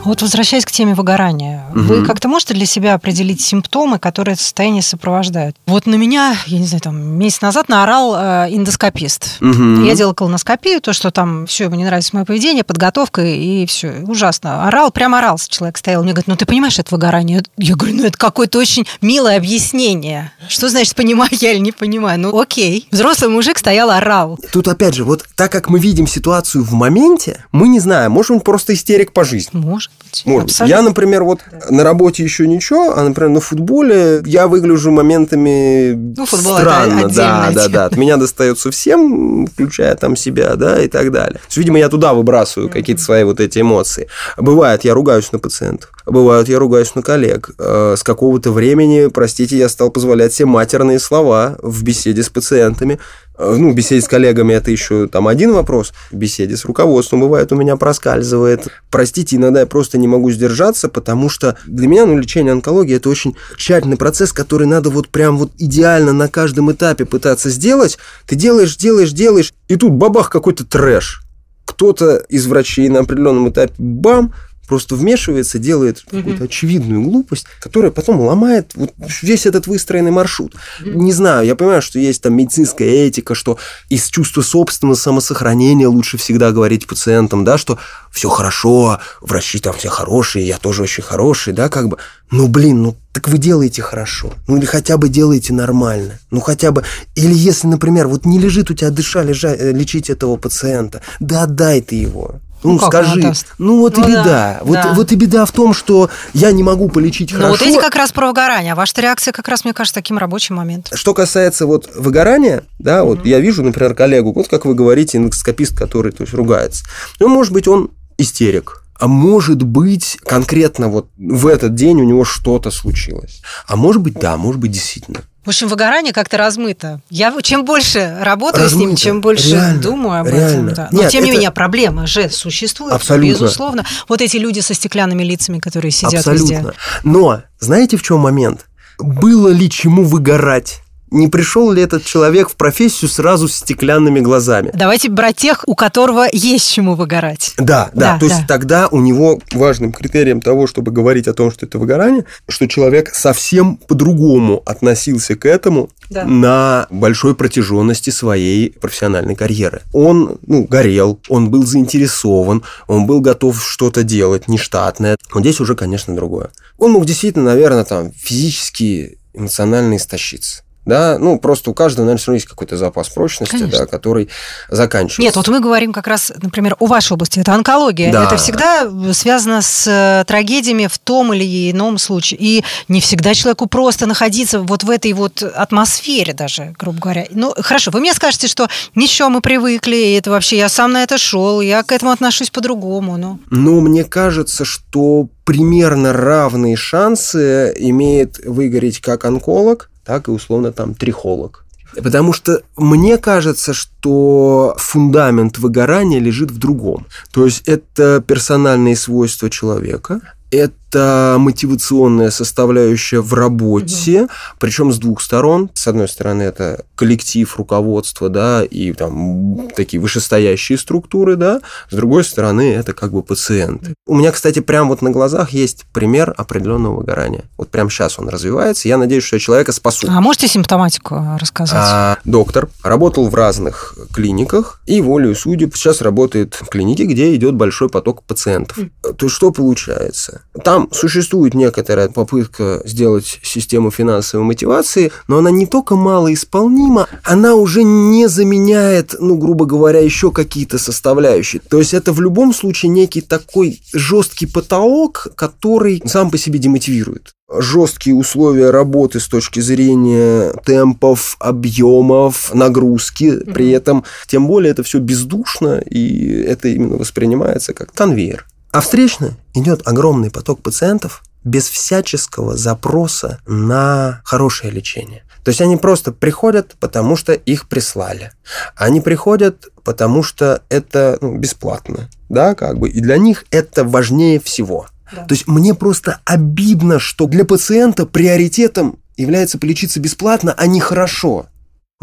Вот 0.05 0.21
возвращаясь 0.21 0.65
к 0.65 0.71
теме 0.71 0.95
выгорания, 0.95 1.65
угу. 1.71 1.79
вы 1.79 2.05
как-то 2.05 2.27
можете 2.27 2.53
для 2.53 2.65
себя 2.65 2.93
определить 2.93 3.41
симптомы, 3.41 3.99
которые 3.99 4.33
это 4.33 4.43
состояние 4.43 4.81
сопровождают? 4.81 5.55
Вот 5.65 5.85
на 5.85 5.95
меня, 5.95 6.35
я 6.45 6.59
не 6.59 6.65
знаю, 6.65 6.81
там 6.81 6.97
месяц 6.97 7.41
назад 7.41 7.69
наорал 7.69 8.15
э, 8.15 8.47
эндоскопист. 8.49 9.37
Угу. 9.41 9.83
Я 9.83 9.95
делала 9.95 10.13
колоноскопию, 10.13 10.81
то, 10.81 10.93
что 10.93 11.11
там 11.11 11.45
все, 11.45 11.65
ему 11.65 11.75
не 11.75 11.85
нравится 11.85 12.11
мое 12.13 12.25
поведение, 12.25 12.63
подготовка 12.63 13.23
и 13.23 13.65
все. 13.65 14.03
Ужасно. 14.07 14.67
Орал, 14.67 14.91
прям 14.91 15.15
орал 15.15 15.37
человек 15.47 15.77
стоял. 15.77 16.03
Мне 16.03 16.13
говорит, 16.13 16.27
ну 16.27 16.35
ты 16.35 16.45
понимаешь, 16.45 16.79
это 16.79 16.93
выгорание? 16.93 17.43
Я 17.57 17.75
говорю, 17.75 17.95
ну 17.95 18.05
это 18.05 18.17
какое-то 18.17 18.59
очень 18.59 18.85
милое 19.01 19.37
объяснение. 19.37 20.31
Что 20.47 20.69
значит 20.69 20.95
понимаю 20.95 21.31
я 21.31 21.51
или 21.51 21.59
не 21.59 21.71
понимаю? 21.71 22.19
Ну 22.19 22.39
окей. 22.39 22.87
Взрослый 22.91 23.29
мужик 23.29 23.57
стоял, 23.57 23.89
орал. 23.89 24.39
Тут 24.51 24.67
опять 24.67 24.93
же, 24.93 25.03
вот 25.03 25.25
так 25.35 25.51
как 25.51 25.69
мы 25.69 25.79
видим 25.79 26.07
ситуацию 26.07 26.63
в 26.63 26.73
моменте, 26.73 27.43
мы 27.51 27.67
не 27.67 27.79
знаем, 27.79 28.11
может 28.11 28.31
он 28.31 28.41
просто 28.41 28.73
истерик 28.73 29.13
по 29.13 29.23
жизни. 29.23 29.57
Может 29.57 29.91
быть. 30.13 30.23
Может 30.25 30.47
быть. 30.47 30.69
Я, 30.69 30.81
например, 30.81 31.23
вот 31.23 31.39
да. 31.51 31.67
на 31.69 31.83
работе 31.83 32.23
еще 32.23 32.47
ничего, 32.47 32.93
а, 32.95 33.03
например, 33.03 33.29
на 33.31 33.39
футболе 33.39 34.21
я 34.25 34.47
выгляжу 34.47 34.91
моментами 34.91 35.93
ну, 35.93 36.25
странно. 36.25 37.07
да, 37.09 37.51
да, 37.53 37.67
да. 37.67 37.85
От 37.85 37.97
меня 37.97 38.17
достается 38.17 38.71
всем, 38.71 39.47
включая 39.47 39.95
там 39.95 40.15
себя, 40.15 40.55
да, 40.55 40.81
и 40.81 40.87
так 40.87 41.11
далее. 41.11 41.39
есть, 41.45 41.57
видимо, 41.57 41.79
я 41.79 41.89
туда 41.89 42.13
выбрасываю 42.13 42.69
какие-то 42.69 43.01
свои 43.01 43.23
вот 43.23 43.39
эти 43.39 43.59
эмоции. 43.59 44.07
Бывает, 44.37 44.83
я 44.83 44.93
ругаюсь 44.93 45.31
на 45.31 45.39
пациентов. 45.39 45.91
Бывает, 46.05 46.49
я 46.49 46.59
ругаюсь 46.59 46.95
на 46.95 47.01
коллег. 47.01 47.51
Э, 47.57 47.95
с 47.97 48.03
какого-то 48.03 48.51
времени, 48.51 49.07
простите, 49.07 49.57
я 49.57 49.69
стал 49.69 49.89
позволять 49.89 50.33
себе 50.33 50.47
матерные 50.47 50.99
слова 50.99 51.57
в 51.61 51.83
беседе 51.83 52.23
с 52.23 52.29
пациентами. 52.29 52.99
Э, 53.37 53.55
ну, 53.57 53.73
беседе 53.73 54.01
с 54.01 54.07
коллегами 54.07 54.53
это 54.53 54.69
еще 54.69 55.07
там 55.07 55.27
один 55.27 55.53
вопрос. 55.53 55.93
В 56.11 56.15
беседе 56.15 56.55
с 56.55 56.65
руководством 56.65 57.21
бывает 57.21 57.51
у 57.51 57.55
меня 57.55 57.75
проскальзывает. 57.77 58.67
Простите, 58.91 59.37
иногда 59.37 59.61
я 59.61 59.65
просто 59.65 59.97
не 59.97 60.07
могу 60.07 60.31
сдержаться, 60.31 60.87
потому 60.87 61.29
что 61.29 61.57
для 61.65 61.87
меня, 61.87 62.05
ну, 62.05 62.17
лечение 62.17 62.51
онкологии 62.51 62.95
это 62.95 63.09
очень 63.09 63.35
тщательный 63.57 63.97
процесс, 63.97 64.33
который 64.33 64.67
надо 64.67 64.89
вот 64.89 65.09
прям 65.09 65.37
вот 65.37 65.51
идеально 65.57 66.13
на 66.13 66.27
каждом 66.27 66.71
этапе 66.71 67.05
пытаться 67.05 67.49
сделать. 67.49 67.97
Ты 68.27 68.35
делаешь, 68.35 68.77
делаешь, 68.77 69.11
делаешь, 69.11 69.53
и 69.67 69.75
тут 69.75 69.93
бабах 69.93 70.29
какой-то 70.29 70.65
трэш. 70.65 71.21
Кто-то 71.65 72.17
из 72.29 72.45
врачей 72.45 72.89
на 72.89 72.99
определенном 72.99 73.49
этапе 73.49 73.73
бам, 73.77 74.33
просто 74.67 74.95
вмешивается, 74.95 75.59
делает 75.59 76.03
угу. 76.07 76.17
какую-то 76.17 76.45
очевидную 76.45 77.01
глупость, 77.01 77.45
которая 77.59 77.91
потом 77.91 78.19
ломает 78.21 78.71
вот 78.75 78.93
весь 79.21 79.45
этот 79.45 79.67
выстроенный 79.67 80.11
маршрут. 80.11 80.55
Угу. 80.81 80.89
Не 80.89 81.11
знаю, 81.11 81.45
я 81.45 81.55
понимаю, 81.55 81.81
что 81.81 81.99
есть 81.99 82.21
там 82.21 82.35
медицинская 82.35 82.87
этика, 82.87 83.35
что 83.35 83.57
из 83.89 84.07
чувства 84.07 84.41
собственного 84.41 84.95
самосохранения 84.95 85.87
лучше 85.87 86.17
всегда 86.17 86.51
говорить 86.51 86.87
пациентам, 86.87 87.43
да, 87.43 87.57
что 87.57 87.77
все 88.11 88.29
хорошо, 88.29 88.99
врачи 89.21 89.59
там 89.59 89.73
все 89.73 89.89
хорошие, 89.89 90.47
я 90.47 90.57
тоже 90.57 90.83
очень 90.83 91.03
хороший, 91.03 91.53
да, 91.53 91.69
как 91.69 91.89
бы. 91.89 91.97
Ну, 92.31 92.47
блин, 92.47 92.81
ну 92.81 92.95
так 93.13 93.27
вы 93.27 93.37
делаете 93.37 93.83
хорошо. 93.83 94.33
Ну, 94.47 94.57
или 94.57 94.65
хотя 94.65 94.97
бы 94.97 95.07
делаете 95.07 95.53
нормально. 95.53 96.19
Ну, 96.31 96.39
хотя 96.39 96.71
бы... 96.71 96.83
Или 97.13 97.33
если, 97.33 97.67
например, 97.67 98.07
вот 98.07 98.25
не 98.25 98.39
лежит 98.39 98.71
у 98.71 98.73
тебя 98.73 98.89
дыша 98.89 99.21
лежа, 99.21 99.53
э, 99.53 99.71
лечить 99.71 100.09
этого 100.09 100.35
пациента, 100.35 101.01
да 101.19 101.43
отдай 101.43 101.81
ты 101.81 101.95
его. 101.95 102.41
Ну, 102.63 102.73
ну 102.73 102.79
скажи. 102.79 103.33
Ну, 103.57 103.79
вот 103.79 103.97
ну, 103.97 104.03
и 104.03 104.07
беда. 104.07 104.23
Да, 104.23 104.59
вот, 104.61 104.73
да. 104.73 104.93
вот 104.93 105.11
и 105.11 105.15
беда 105.15 105.45
в 105.45 105.51
том, 105.51 105.73
что 105.73 106.09
я 106.33 106.51
не 106.51 106.63
могу 106.63 106.89
полечить 106.89 107.31
ну, 107.31 107.37
хорошо. 107.37 107.51
вот 107.51 107.61
эти 107.61 107.79
как 107.79 107.95
раз 107.95 108.11
про 108.11 108.27
выгорание. 108.27 108.73
А 108.73 108.75
ваша 108.75 109.01
реакция 109.01 109.31
как 109.31 109.47
раз, 109.47 109.63
мне 109.63 109.73
кажется, 109.73 109.95
таким 109.95 110.17
рабочим 110.17 110.55
моментом. 110.55 110.97
Что 110.97 111.13
касается 111.13 111.65
вот 111.65 111.89
выгорания, 111.95 112.63
да, 112.79 112.99
mm-hmm. 112.99 113.05
вот 113.05 113.25
я 113.25 113.39
вижу, 113.39 113.63
например, 113.63 113.95
коллегу, 113.95 114.33
вот 114.33 114.47
как 114.47 114.65
вы 114.65 114.75
говорите, 114.75 115.17
эндоскопист, 115.17 115.77
который 115.77 116.11
то 116.11 116.23
есть, 116.23 116.33
ругается. 116.33 116.85
Ну, 117.19 117.27
может 117.27 117.53
быть, 117.53 117.67
он 117.67 117.91
истерик. 118.17 118.83
А 118.99 119.07
может 119.07 119.63
быть, 119.63 120.17
конкретно 120.25 120.87
вот 120.87 121.09
в 121.17 121.47
этот 121.47 121.75
день 121.75 121.99
у 121.99 122.05
него 122.05 122.23
что-то 122.23 122.71
случилось. 122.71 123.41
А 123.67 123.75
может 123.75 124.01
быть, 124.01 124.13
да, 124.13 124.37
может 124.37 124.61
быть, 124.61 124.71
действительно. 124.71 125.21
В 125.45 125.49
общем, 125.49 125.67
выгорание 125.67 126.13
как-то 126.13 126.37
размыто. 126.37 127.01
Я 127.09 127.33
чем 127.41 127.65
больше 127.65 128.17
работаю 128.21 128.63
размыто. 128.63 128.85
с 128.85 128.87
ним, 128.87 128.95
чем 128.95 129.21
больше 129.21 129.51
реально, 129.51 129.81
думаю 129.81 130.21
об 130.21 130.27
реально. 130.27 130.69
этом. 130.69 130.73
Да. 130.73 130.87
Но 130.91 131.01
Нет, 131.01 131.11
тем 131.11 131.23
не 131.23 131.29
это... 131.29 131.37
менее, 131.37 131.51
проблема 131.51 132.07
же 132.07 132.29
существует. 132.29 132.93
Абсолютно. 132.93 133.43
Безусловно. 133.43 133.85
Вот 134.07 134.21
эти 134.21 134.37
люди 134.37 134.61
со 134.61 134.73
стеклянными 134.73 135.23
лицами, 135.23 135.59
которые 135.59 135.91
сидят 135.91 136.15
Абсолютно. 136.15 136.53
везде. 136.53 136.73
Но 137.03 137.41
знаете, 137.59 137.97
в 137.97 138.03
чем 138.03 138.19
момент? 138.19 138.67
Было 138.99 139.49
ли 139.49 139.69
чему 139.69 140.03
выгорать? 140.03 140.82
Не 141.13 141.27
пришел 141.27 141.71
ли 141.71 141.81
этот 141.81 142.03
человек 142.03 142.49
в 142.49 142.55
профессию 142.55 143.09
сразу 143.09 143.47
с 143.47 143.55
стеклянными 143.55 144.19
глазами. 144.19 144.71
Давайте 144.73 145.09
брать 145.09 145.37
тех, 145.37 145.63
у 145.67 145.75
которого 145.75 146.25
есть 146.31 146.71
чему 146.71 146.95
выгорать. 146.95 147.53
Да, 147.57 147.91
да, 147.93 148.13
да 148.13 148.19
то 148.19 148.27
да. 148.27 148.35
есть 148.35 148.47
тогда 148.47 148.87
у 148.87 148.99
него 148.99 149.39
важным 149.53 149.93
критерием 149.93 150.41
того, 150.41 150.67
чтобы 150.67 150.91
говорить 150.91 151.27
о 151.27 151.33
том, 151.33 151.51
что 151.51 151.65
это 151.65 151.77
выгорание, 151.77 152.25
что 152.47 152.67
человек 152.67 153.13
совсем 153.13 153.77
по-другому 153.77 154.63
относился 154.65 155.35
к 155.35 155.45
этому 155.45 155.89
да. 156.09 156.25
на 156.25 156.87
большой 156.89 157.35
протяженности 157.35 158.09
своей 158.09 158.71
профессиональной 158.71 159.35
карьеры. 159.35 159.83
Он 159.93 160.39
ну, 160.47 160.63
горел, 160.63 161.19
он 161.29 161.49
был 161.49 161.65
заинтересован, 161.65 162.63
он 162.87 163.05
был 163.05 163.21
готов 163.21 163.63
что-то 163.63 164.03
делать 164.03 164.47
нештатное. 164.47 165.17
Но 165.33 165.41
здесь 165.41 165.59
уже, 165.59 165.75
конечно, 165.75 166.15
другое. 166.15 166.49
Он 166.79 166.91
мог 166.91 167.05
действительно, 167.05 167.45
наверное, 167.45 167.83
там 167.83 168.11
физически 168.11 169.19
эмоционально 169.33 169.97
истощиться 169.97 170.63
да, 170.85 171.17
ну, 171.17 171.39
просто 171.39 171.71
у 171.71 171.73
каждого, 171.73 172.05
наверное, 172.05 172.19
все 172.19 172.27
равно 172.27 172.35
есть 172.35 172.47
какой-то 172.47 172.75
запас 172.75 173.07
прочности, 173.09 173.51
Конечно. 173.51 173.79
да, 173.79 173.85
который 173.85 174.29
заканчивается. 174.69 175.21
Нет, 175.21 175.35
вот 175.35 175.47
мы 175.47 175.61
говорим 175.61 175.93
как 175.93 176.07
раз, 176.07 176.31
например, 176.41 176.75
о 176.79 176.87
вашей 176.87 177.13
области, 177.13 177.39
это 177.39 177.53
онкология. 177.53 178.11
Да. 178.11 178.25
Это 178.25 178.37
всегда 178.37 178.89
связано 179.13 179.61
с 179.61 179.87
э, 179.87 180.25
трагедиями 180.27 180.87
в 180.87 180.97
том 180.99 181.33
или 181.33 181.71
ином 181.71 181.97
случае. 181.97 182.39
И 182.41 182.63
не 182.89 182.99
всегда 182.99 183.33
человеку 183.33 183.67
просто 183.67 184.07
находиться 184.07 184.59
вот 184.59 184.83
в 184.83 184.89
этой 184.89 185.13
вот 185.13 185.41
атмосфере 185.41 186.33
даже, 186.33 186.73
грубо 186.77 186.99
говоря. 186.99 187.25
Ну, 187.31 187.53
хорошо, 187.57 187.91
вы 187.91 188.01
мне 188.01 188.13
скажете, 188.13 188.47
что 188.47 188.67
ничего, 188.93 189.29
мы 189.29 189.39
привыкли, 189.39 190.15
это 190.17 190.31
вообще 190.31 190.57
я 190.57 190.67
сам 190.67 190.91
на 190.91 191.03
это 191.03 191.17
шел, 191.17 191.61
я 191.61 191.83
к 191.83 191.91
этому 191.93 192.11
отношусь 192.11 192.49
по-другому. 192.49 193.17
Но... 193.17 193.39
Ну, 193.49 193.79
мне 193.79 194.03
кажется, 194.03 194.65
что 194.65 195.29
примерно 195.45 196.11
равные 196.13 196.75
шансы 196.75 197.73
имеет 197.77 198.39
выгореть 198.45 198.99
как 198.99 199.25
онколог, 199.25 199.89
так 200.05 200.27
и 200.27 200.31
условно 200.31 200.71
там 200.71 200.93
трихолог. 200.93 201.65
Потому 202.01 202.33
что 202.33 202.63
мне 202.75 203.17
кажется, 203.17 203.73
что 203.73 204.75
фундамент 204.77 205.59
выгорания 205.59 206.19
лежит 206.19 206.51
в 206.51 206.57
другом. 206.57 207.05
То 207.31 207.45
есть 207.45 207.67
это 207.67 208.23
персональные 208.25 208.95
свойства 208.95 209.49
человека, 209.49 210.21
это 210.53 211.37
мотивационная 211.39 212.29
составляющая 212.29 213.21
в 213.21 213.33
работе, 213.33 214.23
угу. 214.23 214.29
причем 214.59 214.93
с 214.93 214.97
двух 214.99 215.21
сторон. 215.21 215.71
С 215.73 215.87
одной 215.87 216.07
стороны, 216.07 216.43
это 216.43 216.85
коллектив, 216.95 217.57
руководство, 217.57 218.29
да, 218.29 218.63
и 218.63 218.93
там 218.93 219.69
такие 219.75 219.99
вышестоящие 219.99 220.77
структуры, 220.77 221.35
да. 221.35 221.61
С 221.89 221.95
другой 221.95 222.23
стороны, 222.23 222.73
это 222.73 222.93
как 222.93 223.11
бы 223.11 223.23
пациенты. 223.23 223.95
У 224.05 224.15
меня, 224.15 224.31
кстати, 224.31 224.59
прямо 224.59 224.89
вот 224.89 225.01
на 225.01 225.09
глазах 225.09 225.49
есть 225.49 225.85
пример 225.93 226.33
определенного 226.37 226.97
выгорания. 226.97 227.45
Вот 227.57 227.69
прямо 227.69 227.89
сейчас 227.89 228.19
он 228.19 228.29
развивается. 228.29 228.87
Я 228.87 228.97
надеюсь, 228.97 229.23
что 229.23 229.37
я 229.37 229.39
человека 229.39 229.71
спасу. 229.71 230.07
А 230.09 230.21
можете 230.21 230.47
симптоматику 230.47 231.37
рассказать? 231.39 231.79
А, 231.81 232.17
доктор 232.23 232.69
работал 232.83 233.27
в 233.29 233.35
разных 233.35 233.95
клиниках 234.13 234.81
и 234.85 235.01
волею 235.01 235.35
судеб 235.35 235.75
сейчас 235.75 236.01
работает 236.01 236.53
в 236.53 236.67
клинике, 236.67 237.05
где 237.05 237.35
идет 237.35 237.55
большой 237.55 237.89
поток 237.89 238.23
пациентов. 238.23 238.77
Mm. 238.77 239.13
То 239.15 239.25
есть 239.25 239.35
что 239.35 239.51
получается? 239.51 240.42
Там 240.63 240.87
существует 240.91 241.55
некоторая 241.55 242.09
попытка 242.09 242.81
сделать 242.85 243.39
систему 243.41 243.89
финансовой 243.89 244.45
мотивации, 244.45 245.11
но 245.27 245.39
она 245.39 245.49
не 245.49 245.65
только 245.65 245.95
малоисполнима, 245.95 247.07
она 247.23 247.55
уже 247.55 247.83
не 247.83 248.27
заменяет, 248.27 249.15
ну, 249.19 249.35
грубо 249.35 249.65
говоря, 249.65 249.99
еще 249.99 250.31
какие-то 250.31 250.77
составляющие. 250.77 251.61
То 251.67 251.79
есть 251.79 251.93
это 251.93 252.13
в 252.13 252.21
любом 252.21 252.53
случае 252.53 252.89
некий 252.89 253.21
такой 253.21 253.81
жесткий 253.93 254.45
потолок, 254.45 255.29
который 255.35 256.03
сам 256.05 256.29
по 256.29 256.37
себе 256.37 256.59
демотивирует 256.59 257.33
жесткие 257.55 258.15
условия 258.15 258.71
работы 258.71 259.19
с 259.19 259.27
точки 259.27 259.59
зрения 259.59 260.53
темпов, 260.65 261.35
объемов, 261.39 262.53
нагрузки. 262.53 263.25
Mm-hmm. 263.25 263.53
При 263.53 263.69
этом, 263.69 264.03
тем 264.27 264.47
более, 264.47 264.71
это 264.71 264.81
все 264.81 264.99
бездушно, 264.99 265.79
и 265.79 266.41
это 266.41 266.69
именно 266.69 266.97
воспринимается 266.97 267.73
как 267.73 267.93
конвейер. 267.93 268.47
А 268.73 268.81
встречно 268.81 269.37
идет 269.53 269.87
огромный 269.87 270.31
поток 270.31 270.63
пациентов 270.63 271.23
без 271.43 271.69
всяческого 271.69 272.57
запроса 272.57 273.39
на 273.45 274.21
хорошее 274.25 274.73
лечение. 274.73 275.23
То 275.43 275.49
есть 275.49 275.61
они 275.61 275.77
просто 275.77 276.11
приходят, 276.11 276.75
потому 276.79 277.15
что 277.15 277.33
их 277.33 277.67
прислали. 277.67 278.31
Они 278.75 278.99
приходят, 278.99 279.67
потому 279.83 280.23
что 280.23 280.63
это 280.69 281.19
ну, 281.21 281.37
бесплатно, 281.37 282.09
да, 282.29 282.55
как 282.55 282.79
бы. 282.79 282.89
И 282.89 282.99
для 282.99 283.17
них 283.17 283.45
это 283.51 283.83
важнее 283.83 284.39
всего. 284.39 284.87
Да. 285.11 285.25
То 285.25 285.35
есть 285.35 285.47
мне 285.47 285.75
просто 285.75 286.21
обидно, 286.25 286.97
что 286.97 287.27
для 287.27 287.45
пациента 287.45 288.07
приоритетом 288.07 288.97
является 289.17 289.59
полечиться 289.59 289.99
бесплатно, 289.99 290.55
а 290.57 290.65
не 290.65 290.79
хорошо. 290.79 291.45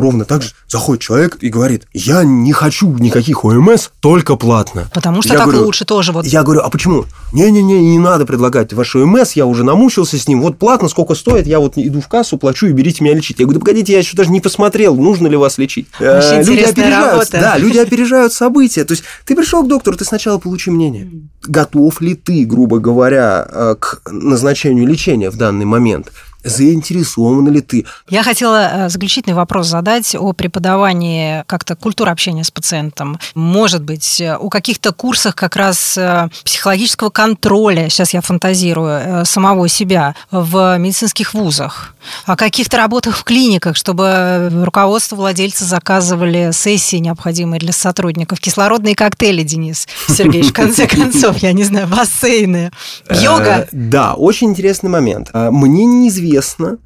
Ровно 0.01 0.25
так 0.25 0.43
же 0.43 0.51
заходит 0.69 1.03
человек 1.03 1.39
и 1.41 1.49
говорит, 1.49 1.87
я 1.93 2.25
не 2.25 2.53
хочу 2.53 2.89
никаких 2.99 3.45
ОМС, 3.45 3.89
только 4.01 4.37
платно. 4.37 4.89
Потому 4.95 5.23
что 5.23 5.33
я 5.35 5.39
так 5.39 5.49
говорю, 5.49 5.65
лучше 5.67 5.85
тоже. 5.85 6.13
Вот. 6.13 6.27
Я 6.27 6.43
говорю, 6.43 6.61
а 6.63 6.71
почему? 6.71 7.05
Не-не-не, 7.33 7.81
не 7.81 7.99
надо 7.99 8.27
предлагать 8.27 8.73
ваш 8.73 8.97
ОМС, 8.97 9.33
я 9.33 9.47
уже 9.47 9.65
намучился 9.65 10.19
с 10.19 10.27
ним, 10.29 10.41
вот 10.43 10.59
платно, 10.59 10.89
сколько 10.89 11.15
стоит, 11.15 11.47
я 11.47 11.61
вот 11.61 11.75
иду 11.77 12.01
в 12.01 12.09
кассу, 12.09 12.39
плачу 12.39 12.67
и 12.67 12.73
берите 12.73 13.05
меня 13.05 13.15
лечить. 13.15 13.39
Я 13.39 13.45
говорю, 13.47 13.61
да 13.61 13.65
погодите, 13.67 13.93
я 13.93 13.99
еще 13.99 14.17
даже 14.17 14.31
не 14.31 14.41
посмотрел, 14.41 14.97
нужно 14.97 15.27
ли 15.29 15.37
вас 15.37 15.59
лечить. 15.59 15.87
Очень 15.99 16.41
Э, 16.41 16.43
люди 16.45 16.61
опережают, 16.63 17.13
работа. 17.13 17.31
да, 17.41 17.59
люди 17.59 17.79
опережают 17.79 18.33
события. 18.33 18.85
То 18.85 18.93
есть 18.93 19.05
ты 19.25 19.37
пришел 19.37 19.63
к 19.63 19.69
доктору, 19.69 19.97
ты 19.97 20.05
сначала 20.05 20.39
получи 20.39 20.71
мнение. 20.71 21.09
Готов 21.45 22.01
ли 22.01 22.15
ты, 22.15 22.45
грубо 22.45 22.79
говоря, 22.79 23.47
э, 23.51 23.75
к 23.79 24.03
назначению 24.11 24.87
лечения 24.87 25.31
в 25.31 25.37
данный 25.37 25.65
момент? 25.65 26.13
Заинтересован 26.43 27.49
ли 27.49 27.61
ты? 27.61 27.85
Я 28.09 28.23
хотела 28.23 28.87
э, 28.87 28.89
заключительный 28.89 29.35
вопрос 29.35 29.67
задать 29.67 30.15
о 30.15 30.33
преподавании 30.33 31.45
как-то 31.47 31.77
культуры 31.77 32.11
общения 32.11 32.45
с 32.45 32.51
пациентом. 32.51 33.19
Может 33.35 33.83
быть, 33.83 34.21
э, 34.23 34.37
о 34.37 34.49
каких-то 34.49 34.93
курсах 34.93 35.35
как 35.35 35.57
раз 35.57 35.99
э, 35.99 36.29
психологического 36.45 37.11
контроля, 37.11 37.91
сейчас 37.91 38.15
я 38.15 38.23
фантазирую, 38.23 39.27
самого 39.27 39.69
себя 39.69 40.15
в 40.31 40.79
медицинских 40.79 41.35
вузах, 41.35 41.95
о 42.25 42.37
каких-то 42.37 42.79
работах 42.79 43.19
в 43.19 43.25
клиниках, 43.25 43.77
чтобы 43.77 44.51
руководство 44.65 45.17
владельцы 45.17 45.65
заказывали 45.67 46.51
сессии, 46.53 46.97
необходимые 46.97 47.61
для 47.61 47.73
сотрудников, 47.73 48.41
кислородные 48.41 48.95
коктейли, 48.95 49.43
Денис 49.43 49.87
Сергеевич, 50.09 50.51
в 50.51 50.55
конце 50.55 50.87
концов, 50.89 51.37
я 51.39 51.53
не 51.53 51.65
знаю, 51.65 51.87
бассейны, 51.87 52.71
йога. 53.11 53.69
Да, 53.73 54.15
очень 54.15 54.51
интересный 54.51 54.89
момент. 54.89 55.31
Мне 55.35 55.85
неизвестно, 55.85 56.30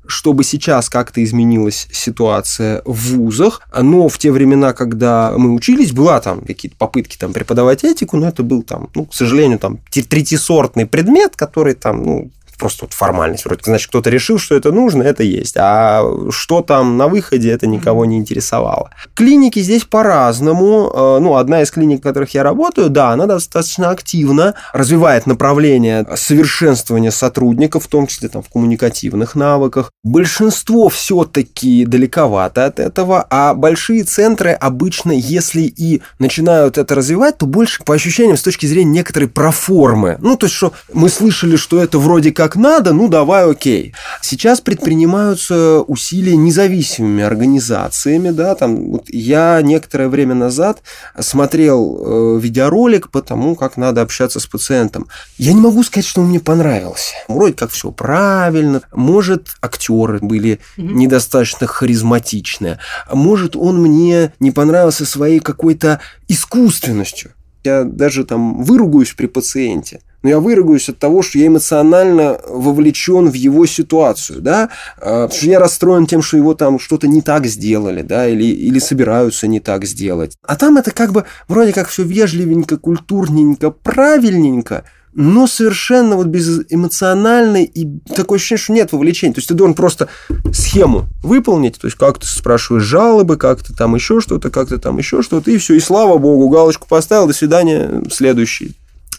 чтобы 0.07 0.45
сейчас 0.45 0.89
как-то 0.89 1.23
изменилась 1.23 1.89
ситуация 1.93 2.83
в 2.85 3.17
вузах, 3.17 3.61
но 3.79 4.09
в 4.09 4.19
те 4.19 4.33
времена, 4.33 4.73
когда 4.73 5.33
мы 5.37 5.53
учились, 5.53 5.93
была 5.93 6.21
там 6.21 6.41
какие-то 6.41 6.77
попытки 6.77 7.17
там 7.17 7.33
преподавать 7.33 7.85
этику, 7.85 8.17
но 8.17 8.29
это 8.29 8.43
был 8.43 8.63
там, 8.63 8.89
ну, 8.95 9.07
к 9.07 9.15
сожалению, 9.15 9.59
там 9.59 9.79
третисортный 9.91 10.87
предмет, 10.87 11.37
который 11.37 11.75
там, 11.75 12.03
ну, 12.03 12.31
просто 12.59 12.85
вот 12.85 12.93
формальность. 12.93 13.45
Вроде, 13.45 13.63
значит, 13.65 13.89
кто-то 13.89 14.11
решил, 14.11 14.39
что 14.39 14.55
это 14.55 14.73
нужно, 14.73 15.03
это 15.03 15.23
есть. 15.23 15.57
А 15.59 16.03
что 16.31 16.63
там 16.63 16.97
на 16.97 17.09
выходе, 17.09 17.51
это 17.51 17.67
никого 17.67 18.05
не 18.05 18.17
интересовало. 18.19 18.91
Клиники 19.15 19.61
здесь 19.61 19.85
по-разному. 19.85 20.91
Э, 20.95 21.19
Ну, 21.21 21.37
одна 21.37 21.63
из 21.63 21.71
клиник, 21.71 22.01
в 22.01 22.03
которых 22.03 22.35
я 22.35 22.43
работаю, 22.43 22.91
да, 22.91 23.11
она 23.11 23.27
достаточно 23.27 23.91
активно 23.91 24.55
развивает 24.73 25.27
направление 25.27 26.07
совершенствования 26.17 27.11
сотрудников, 27.11 27.85
в 27.85 27.89
том 27.89 28.07
числе 28.07 28.29
там, 28.29 28.43
в 28.43 28.49
коммуникативных 28.49 29.35
навыках. 29.35 29.91
Большинство 30.03 30.89
все-таки 30.89 31.87
далековато 31.87 32.67
от 32.67 32.79
этого, 32.79 33.27
а 33.31 33.55
большие 33.55 34.05
центры 34.05 34.51
обычно, 34.53 35.13
если 35.13 35.63
и 35.63 36.03
начинают 36.19 36.79
это 36.79 36.95
развивать, 36.95 37.39
то 37.39 37.47
больше 37.47 37.83
по 37.85 37.95
ощущениям 37.95 38.37
с 38.37 38.43
точки 38.43 38.67
зрения 38.67 38.91
некоторой 38.91 39.29
проформы. 39.29 40.17
Ну, 40.21 40.37
то 40.37 40.47
есть, 40.47 40.57
что 40.57 40.73
мы 40.93 41.09
слышали, 41.09 41.57
что 41.57 41.83
это 41.83 41.99
вроде 41.99 42.33
как 42.33 42.44
надо, 42.57 42.93
ну, 42.93 43.09
давай, 43.09 43.51
окей. 43.51 43.95
Сейчас 44.21 44.61
предпринимаются 44.61 45.81
усилия 45.81 46.37
независимыми 46.37 47.23
организациями, 47.23 48.31
да, 48.31 48.55
там, 48.55 48.91
вот 48.91 49.09
я 49.09 49.61
некоторое 49.63 50.09
время 50.09 50.35
назад 50.35 50.83
смотрел 51.19 52.37
э, 52.37 52.41
видеоролик 52.41 53.11
по 53.11 53.23
тому, 53.23 53.57
как 53.57 53.77
надо 53.77 54.03
общаться 54.03 54.41
с 54.41 54.47
пациентом. 54.47 55.07
Я 55.39 55.53
не 55.53 55.61
могу 55.61 55.83
сказать, 55.83 56.07
что 56.07 56.21
он 56.21 56.29
мне 56.29 56.41
понравился. 56.41 57.15
Вроде 57.29 57.55
как 57.55 57.71
все 57.71 57.91
правильно. 57.91 58.83
Может, 58.93 59.57
актеры 59.61 60.19
были 60.21 60.61
недостаточно 60.77 61.67
харизматичные. 61.67 62.79
Может, 63.13 63.57
он 63.57 63.81
мне 63.81 64.33
не 64.41 64.51
понравился 64.51 65.07
своей 65.07 65.41
какой-то 65.41 66.01
искусственностью. 66.29 67.33
Я 67.65 67.85
даже 67.85 68.25
там 68.25 68.63
выругаюсь 68.63 69.15
при 69.15 69.27
пациенте, 69.27 70.01
но 70.25 70.31
я 70.31 70.41
выругаюсь 70.41 70.89
от 70.89 70.99
того, 70.99 71.23
что 71.23 71.39
я 71.39 71.49
эмоционально 71.49 72.39
вовлечен 72.49 73.29
в 73.29 73.35
его 73.35 73.67
ситуацию, 73.67 74.41
да, 74.41 74.71
А, 74.97 75.25
потому 75.29 75.39
что 75.39 75.47
я 75.47 75.59
расстроен 75.59 76.07
тем, 76.07 76.23
что 76.23 76.39
его 76.39 76.55
там 76.55 76.81
что-то 76.81 77.07
не 77.07 77.21
так 77.21 77.47
сделали, 77.47 78.01
да, 78.01 78.27
или, 78.27 78.45
или 78.45 78.79
собираются 78.79 79.47
не 79.47 79.61
так 79.61 79.85
сделать. 79.85 80.37
А 80.43 80.57
там 80.57 80.79
это 80.79 80.93
как 80.93 81.13
бы 81.13 81.25
вроде 81.47 81.75
как 81.75 81.89
все 81.89 82.05
вежливенько, 82.05 82.79
культурненько, 82.79 83.71
правильненько, 83.71 84.85
но 85.13 85.47
совершенно 85.47 86.17
вот 86.17 86.29
безэмоционально 86.29 87.63
и 87.63 87.87
такое 88.17 88.39
ощущение, 88.39 88.63
что 88.63 88.73
нет 88.73 88.93
вовлечения. 88.93 89.35
То 89.35 89.41
есть 89.41 89.49
ты 89.49 89.55
должен 89.55 89.75
просто 89.75 90.09
схему 90.53 91.05
выполнить, 91.23 91.79
то 91.79 91.87
есть 91.87 91.99
как 91.99 92.19
ты 92.19 92.27
спрашиваешь 92.27 92.85
жалобы, 92.85 93.37
как 93.37 93.63
ты 93.63 93.75
там 93.75 93.95
еще 93.95 94.23
что-то, 94.23 94.51
как 94.51 94.69
ты 94.69 94.79
там 94.79 94.97
еще 94.97 95.21
что-то, 95.21 95.51
и 95.51 95.59
все, 95.59 95.75
и 95.75 95.81
слава 95.81 96.17
богу, 96.17 96.49
галочку 96.49 96.89
поставил, 96.89 97.27
до 97.27 97.35
свидания, 97.35 98.03
следующий. 98.11 98.75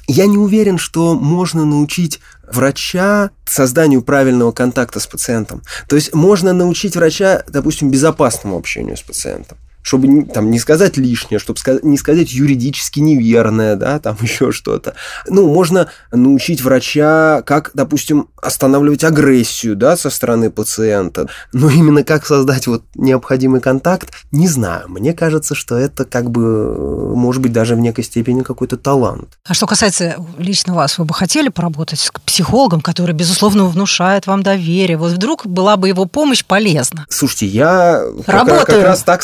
Я 0.08 0.28
не 0.28 0.38
уверен, 0.38 0.78
что 0.78 1.16
можно 1.16 1.66
научить 1.66 2.20
врача 2.52 3.32
созданию 3.46 4.02
правильного 4.02 4.52
контакта 4.52 5.00
с 5.00 5.08
пациентом. 5.08 5.62
То 5.88 5.96
есть 5.96 6.14
можно 6.14 6.54
научить 6.54 6.96
врача, 6.96 7.44
допустим, 7.48 7.90
безопасному 7.90 8.58
общению 8.58 8.98
с 8.98 9.02
пациентом 9.02 9.58
чтобы 9.86 10.24
там 10.24 10.50
не 10.50 10.58
сказать 10.58 10.98
лишнее, 10.98 11.38
чтобы 11.38 11.60
не 11.84 11.98
сказать 11.98 12.32
юридически 12.32 13.00
неверное, 13.02 13.76
да, 13.76 14.00
там 14.00 14.18
еще 14.22 14.52
что-то. 14.52 14.96
Ну, 15.28 15.48
можно 15.48 15.90
научить 16.12 16.62
врача, 16.62 17.44
как, 17.46 17.70
допустим, 17.76 18.30
останавливать 18.42 19.04
агрессию, 19.04 19.76
да, 19.76 19.96
со 19.96 20.10
стороны 20.10 20.50
пациента. 20.50 21.30
Но 21.54 21.70
именно 21.70 22.04
как 22.04 22.26
создать 22.26 22.66
вот 22.66 22.84
необходимый 22.96 23.62
контакт, 23.62 24.10
не 24.32 24.48
знаю. 24.48 24.86
Мне 24.90 25.14
кажется, 25.14 25.54
что 25.54 25.78
это 25.78 26.04
как 26.04 26.32
бы, 26.32 26.42
э, 26.42 27.14
может 27.16 27.44
быть, 27.44 27.54
даже 27.54 27.76
в 27.76 27.80
некой 27.80 28.04
степени 28.04 28.42
какой-то 28.42 28.78
талант. 28.78 29.38
А 29.48 29.54
что 29.54 29.68
касается 29.68 30.16
лично 30.40 30.74
вас, 30.74 30.98
вы 30.98 31.06
бы 31.06 31.14
хотели 31.14 31.50
поработать 31.50 32.00
с 32.00 32.12
психологом, 32.26 32.82
который, 32.82 33.14
безусловно, 33.14 33.66
внушает 33.66 34.26
вам 34.26 34.42
доверие? 34.42 34.98
Вот 34.98 35.12
вдруг 35.12 35.46
была 35.46 35.78
бы 35.78 35.90
его 35.90 36.06
помощь 36.06 36.44
полезна? 36.44 37.06
Слушайте, 37.10 37.46
я 37.46 38.04
как, 38.26 38.48
Работаю. 38.48 38.66
как 38.66 38.84
раз 38.84 39.04
так 39.04 39.22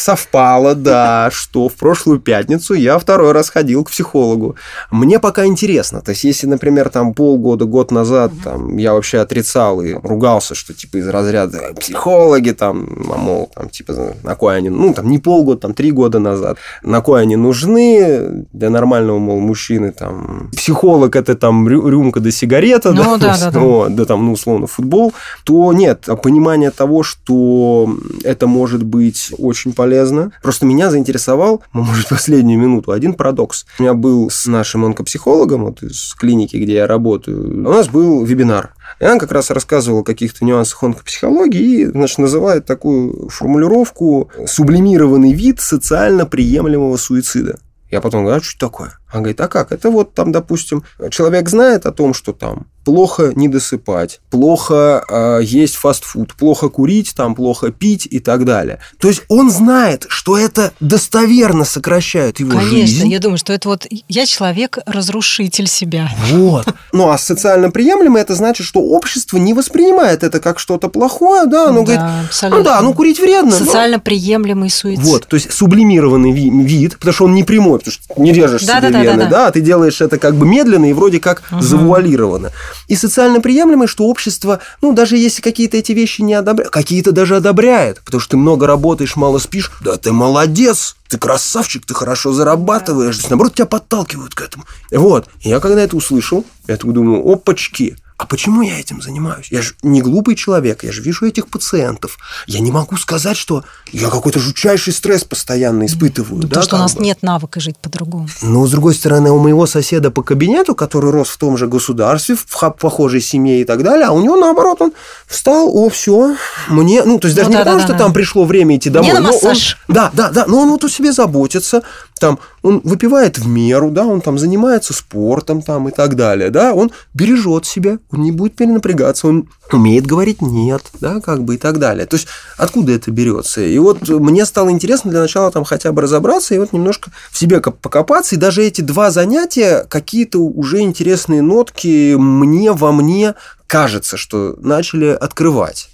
совпало, 0.52 0.76
да, 0.76 1.30
что 1.32 1.70
в 1.70 1.74
прошлую 1.74 2.20
пятницу 2.20 2.74
я 2.74 2.98
второй 3.00 3.32
раз 3.32 3.50
ходил 3.50 3.84
к 3.84 3.90
психологу. 3.92 4.56
Мне 4.92 5.20
пока 5.20 5.46
интересно. 5.46 6.02
То 6.02 6.12
есть, 6.12 6.24
если, 6.24 6.48
например, 6.48 6.90
там 6.90 7.14
полгода, 7.14 7.66
год 7.66 7.92
назад 7.92 8.32
там, 8.44 8.78
я 8.78 8.94
вообще 8.94 9.20
отрицал 9.20 9.82
и 9.82 9.94
ругался, 9.94 10.56
что 10.56 10.74
типа 10.74 10.98
из 10.98 11.08
разряда 11.08 11.58
«Э, 11.58 11.74
психологи 11.74 12.52
там, 12.52 12.88
а, 13.14 13.18
мол, 13.18 13.50
там, 13.56 13.70
типа, 13.70 13.94
на 14.24 14.36
кой 14.36 14.58
они, 14.58 14.70
ну, 14.70 14.94
там, 14.94 15.10
не 15.10 15.20
полгода, 15.20 15.62
там, 15.62 15.74
три 15.74 15.92
года 15.92 16.20
назад, 16.20 16.58
на 16.84 17.02
кой 17.02 17.22
они 17.22 17.36
нужны 17.36 18.46
для 18.54 18.70
нормального, 18.70 19.20
мол, 19.20 19.40
мужчины, 19.40 19.92
там, 19.92 20.50
психолог 20.56 21.16
это 21.16 21.36
там 21.36 21.68
рю- 21.68 21.88
рюмка 21.88 22.20
до 22.20 22.32
сигарета, 22.32 22.92
Ну, 22.92 23.18
да, 23.18 23.38
да, 23.42 23.52
да. 23.52 23.60
вот, 23.60 23.96
да, 23.96 24.06
там, 24.06 24.26
ну, 24.26 24.34
условно, 24.34 24.68
футбол, 24.68 25.14
то 25.44 25.74
нет, 25.74 26.06
а 26.08 26.16
понимание 26.16 26.72
того, 26.72 27.04
что 27.04 27.90
это 28.24 28.48
может 28.48 28.84
быть 28.84 29.32
очень 29.38 29.74
полезно. 29.74 30.32
Просто 30.42 30.66
меня 30.66 30.90
заинтересовал, 30.90 31.64
ну, 31.74 31.84
может, 31.84 32.10
последнюю 32.10 32.60
минуту, 32.60 32.92
один 32.92 33.14
парадокс. 33.14 33.66
У 33.80 33.84
меня 33.84 33.94
был 33.94 34.30
с 34.30 34.46
нашим 34.46 34.86
онкопсихологом, 34.86 35.66
вот 35.66 35.84
из 35.84 36.14
клиники, 36.14 36.58
где 36.58 36.76
я 36.76 36.88
работаю, 36.88 37.68
у 37.68 37.72
нас 37.72 37.88
был 37.88 38.24
вебинар. 38.24 38.74
И 39.00 39.06
он 39.06 39.20
как 39.20 39.32
раз 39.32 39.50
рассказывал 39.50 40.00
о 40.00 40.04
каких-то 40.04 40.44
нюансах 40.46 40.84
онкопсихологии 40.84 41.82
и, 41.82 41.86
значит, 41.86 42.18
называет 42.18 42.66
такую 42.66 43.30
формулировку 43.30 44.30
«сублимированный 44.46 45.34
вид 45.34 45.60
социально 45.60 46.26
приемлемого 46.26 46.98
суицида». 46.98 47.60
Я 47.90 48.00
потом 48.00 48.24
говорю, 48.24 48.40
а 48.40 48.44
что 48.44 48.56
это 48.56 48.66
такое? 48.68 48.94
Он 49.14 49.20
говорит, 49.22 49.40
а 49.42 49.48
как? 49.48 49.72
Это 49.72 49.90
вот 49.90 50.14
там, 50.14 50.32
допустим, 50.32 50.84
человек 51.10 51.50
знает 51.50 51.86
о 51.86 51.92
том, 51.92 52.14
что 52.14 52.34
там 52.34 52.68
плохо 52.84 53.32
не 53.36 53.48
досыпать, 53.48 54.22
плохо 54.32 55.04
э, 55.08 55.40
есть 55.44 55.76
фастфуд, 55.76 56.34
плохо 56.34 56.68
курить, 56.70 57.14
там 57.16 57.36
плохо 57.36 57.72
пить 57.72 58.08
и 58.10 58.20
так 58.20 58.44
далее. 58.44 58.80
То 59.00 59.08
есть 59.08 59.22
он 59.28 59.52
знает, 59.52 60.08
что 60.10 60.36
это 60.36 60.74
достоверно 60.80 61.64
сокращает 61.64 62.40
его 62.40 62.52
Конечно, 62.52 62.78
жизнь. 62.78 63.08
я 63.08 63.20
думаю, 63.20 63.38
что 63.38 63.54
это 63.54 63.70
вот 63.70 63.86
я 64.10 64.26
человек-разрушитель 64.26 65.68
себя. 65.68 66.10
Вот. 66.32 66.68
Ну, 66.92 67.10
а 67.10 67.18
социально 67.18 67.70
приемлемо 67.72 68.20
это 68.20 68.36
значит, 68.36 68.66
что 68.66 68.80
общество 68.82 69.38
не 69.38 69.54
воспринимает 69.54 70.24
это 70.24 70.40
как 70.40 70.60
что-то 70.60 70.90
плохое, 70.90 71.46
да, 71.46 71.70
оно 71.70 71.84
говорит, 71.84 72.02
Да, 72.02 72.16
ну 72.20 72.26
абсолютно. 72.26 72.64
да, 72.64 72.82
ну 72.82 72.94
курить 72.94 73.20
вредно. 73.20 73.52
но- 73.52 73.58
Социально 73.66 74.00
приемлемый 74.00 74.70
суицид. 74.70 75.04
Вот, 75.06 75.28
то 75.28 75.36
есть 75.36 75.54
сублимированный 75.54 76.32
ви- 76.32 76.50
вид, 76.50 76.98
потому 76.98 77.14
что 77.14 77.26
он 77.26 77.36
не 77.36 77.44
прямой, 77.44 77.80
потому 77.80 77.94
что 77.94 78.22
не 78.22 78.32
режешь 78.34 78.62
себе 78.62 78.74
Да-да-да-да-да. 78.74 79.01
Вены, 79.02 79.28
да, 79.30 79.48
а 79.48 79.52
ты 79.52 79.62
делаешь 79.62 80.02
это 80.02 80.18
как 80.18 80.36
бы 80.36 80.46
медленно 80.46 80.90
и 80.90 80.94
вроде 80.94 81.20
как 81.20 81.44
завуалированно. 81.60 82.52
И 82.88 82.96
социально 82.96 83.42
приемлемое, 83.42 83.88
что 83.88 84.06
общество, 84.06 84.60
ну, 84.82 84.94
даже 84.94 85.18
если 85.18 85.42
какие-то 85.42 85.78
эти 85.78 85.92
вещи 85.92 86.22
не 86.22 86.34
одобряет, 86.34 86.72
какие-то 86.72 87.12
даже 87.12 87.38
одобряет, 87.38 88.02
потому 88.04 88.22
что 88.22 88.32
ты 88.32 88.38
много 88.38 88.68
работаешь, 88.68 89.16
мало 89.16 89.40
спишь, 89.40 89.72
да 89.82 89.98
ты 89.98 90.12
молодец, 90.12 90.96
ты 91.10 91.18
красавчик, 91.18 91.86
ты 91.86 91.94
хорошо 91.94 92.32
зарабатываешь, 92.32 93.16
То 93.16 93.20
есть, 93.20 93.30
наоборот, 93.30 93.56
тебя 93.56 93.66
подталкивают 93.66 94.34
к 94.34 94.42
этому. 94.42 94.66
Вот, 94.92 95.28
я 95.42 95.60
когда 95.60 95.82
это 95.82 95.98
услышал, 95.98 96.46
я 96.68 96.78
думаю, 96.78 97.28
опачки, 97.28 97.96
а 98.22 98.28
почему 98.28 98.62
я 98.62 98.80
этим 98.80 99.02
занимаюсь? 99.02 99.48
Я 99.50 99.64
же 99.64 99.74
не 99.82 100.02
глупый 100.02 100.36
человек, 100.36 100.84
я 100.84 100.92
же 100.92 101.02
вижу 101.02 101.26
этих 101.26 101.48
пациентов. 101.48 102.20
Я 102.46 102.60
не 102.60 102.72
могу 102.72 102.96
сказать, 102.98 103.36
что 103.36 103.64
я 103.92 104.10
какой-то 104.10 104.40
жутчайший 104.40 104.94
стресс 104.94 105.24
постоянно 105.24 105.88
испытываю. 105.88 106.44
Ну, 106.44 106.48
да, 106.48 106.60
то, 106.60 106.62
что 106.62 106.76
у 106.76 106.80
нас 106.80 106.94
бы. 106.94 107.04
нет 107.04 107.24
навыка 107.24 107.60
жить 107.60 107.78
по-другому. 107.80 108.28
Но, 108.44 108.68
с 108.68 108.72
другой 108.72 108.94
стороны, 108.94 109.32
у 109.32 109.40
моего 109.40 109.66
соседа 109.66 110.12
по 110.12 110.22
кабинету, 110.22 110.76
который 110.76 111.10
рос 111.10 111.30
в 111.30 111.38
том 111.38 111.58
же 111.58 111.68
государстве, 111.68 112.36
в 112.36 112.46
похожей 112.80 113.22
семье 113.22 113.62
и 113.62 113.66
так 113.66 113.82
далее, 113.82 114.06
а 114.06 114.12
у 114.12 114.22
него, 114.22 114.36
наоборот, 114.36 114.82
он 114.82 114.94
встал, 115.26 115.76
о, 115.76 115.90
все, 115.90 116.36
мне, 116.68 117.04
ну, 117.04 117.18
то 117.18 117.28
есть 117.28 117.36
даже 117.36 117.50
ну, 117.50 117.54
не 117.54 117.58
да, 117.58 117.64
потому, 117.64 117.80
да, 117.80 117.84
что 117.86 117.94
да. 117.94 118.00
там 118.00 118.14
пришло 118.14 118.46
время 118.46 118.78
идти 118.78 118.92
домой. 118.92 119.10
Мне 119.10 119.20
на 119.20 119.28
массаж. 119.28 119.80
Он, 119.88 119.96
да, 119.96 120.12
да, 120.14 120.30
да, 120.30 120.46
но 120.46 120.60
он 120.60 120.70
вот 120.70 120.84
о 120.84 120.90
себе 120.90 121.12
заботится, 121.12 121.82
там, 122.22 122.38
он 122.62 122.82
выпивает 122.84 123.40
в 123.40 123.48
меру, 123.48 123.90
да, 123.90 124.06
он 124.06 124.22
там 124.22 124.38
занимается 124.38 124.94
спортом 124.94 125.64
там 125.64 125.90
и 125.90 125.92
так 125.92 126.16
далее, 126.16 126.52
да, 126.52 126.74
он 126.74 126.92
бережет 127.16 127.66
себя, 127.66 127.98
он 128.12 128.22
не 128.22 128.32
будет 128.32 128.56
перенапрягаться, 128.56 129.28
он 129.28 129.50
умеет 129.72 130.06
говорить 130.06 130.42
нет, 130.42 130.84
да, 131.00 131.20
как 131.20 131.44
бы 131.44 131.56
и 131.56 131.58
так 131.58 131.80
далее. 131.80 132.06
То 132.06 132.18
есть 132.18 132.28
откуда 132.58 132.92
это 132.92 133.10
берется? 133.10 133.62
И 133.62 133.78
вот 133.80 134.08
мне 134.08 134.46
стало 134.46 134.70
интересно 134.70 135.10
для 135.10 135.22
начала 135.22 135.52
там 135.52 135.64
хотя 135.64 135.92
бы 135.92 136.04
разобраться 136.04 136.54
и 136.54 136.60
вот 136.60 136.74
немножко 136.74 137.12
в 137.32 137.38
себе 137.38 137.60
покопаться, 137.60 138.36
и 138.36 138.38
даже 138.38 138.64
эти 138.64 138.82
два 138.82 139.10
занятия 139.10 139.86
какие-то 139.90 140.38
уже 140.40 140.82
интересные 140.82 141.42
нотки 141.42 142.16
мне 142.16 142.72
во 142.72 142.92
мне 142.92 143.34
кажется, 143.66 144.16
что 144.18 144.56
начали 144.62 145.08
открывать. 145.08 145.91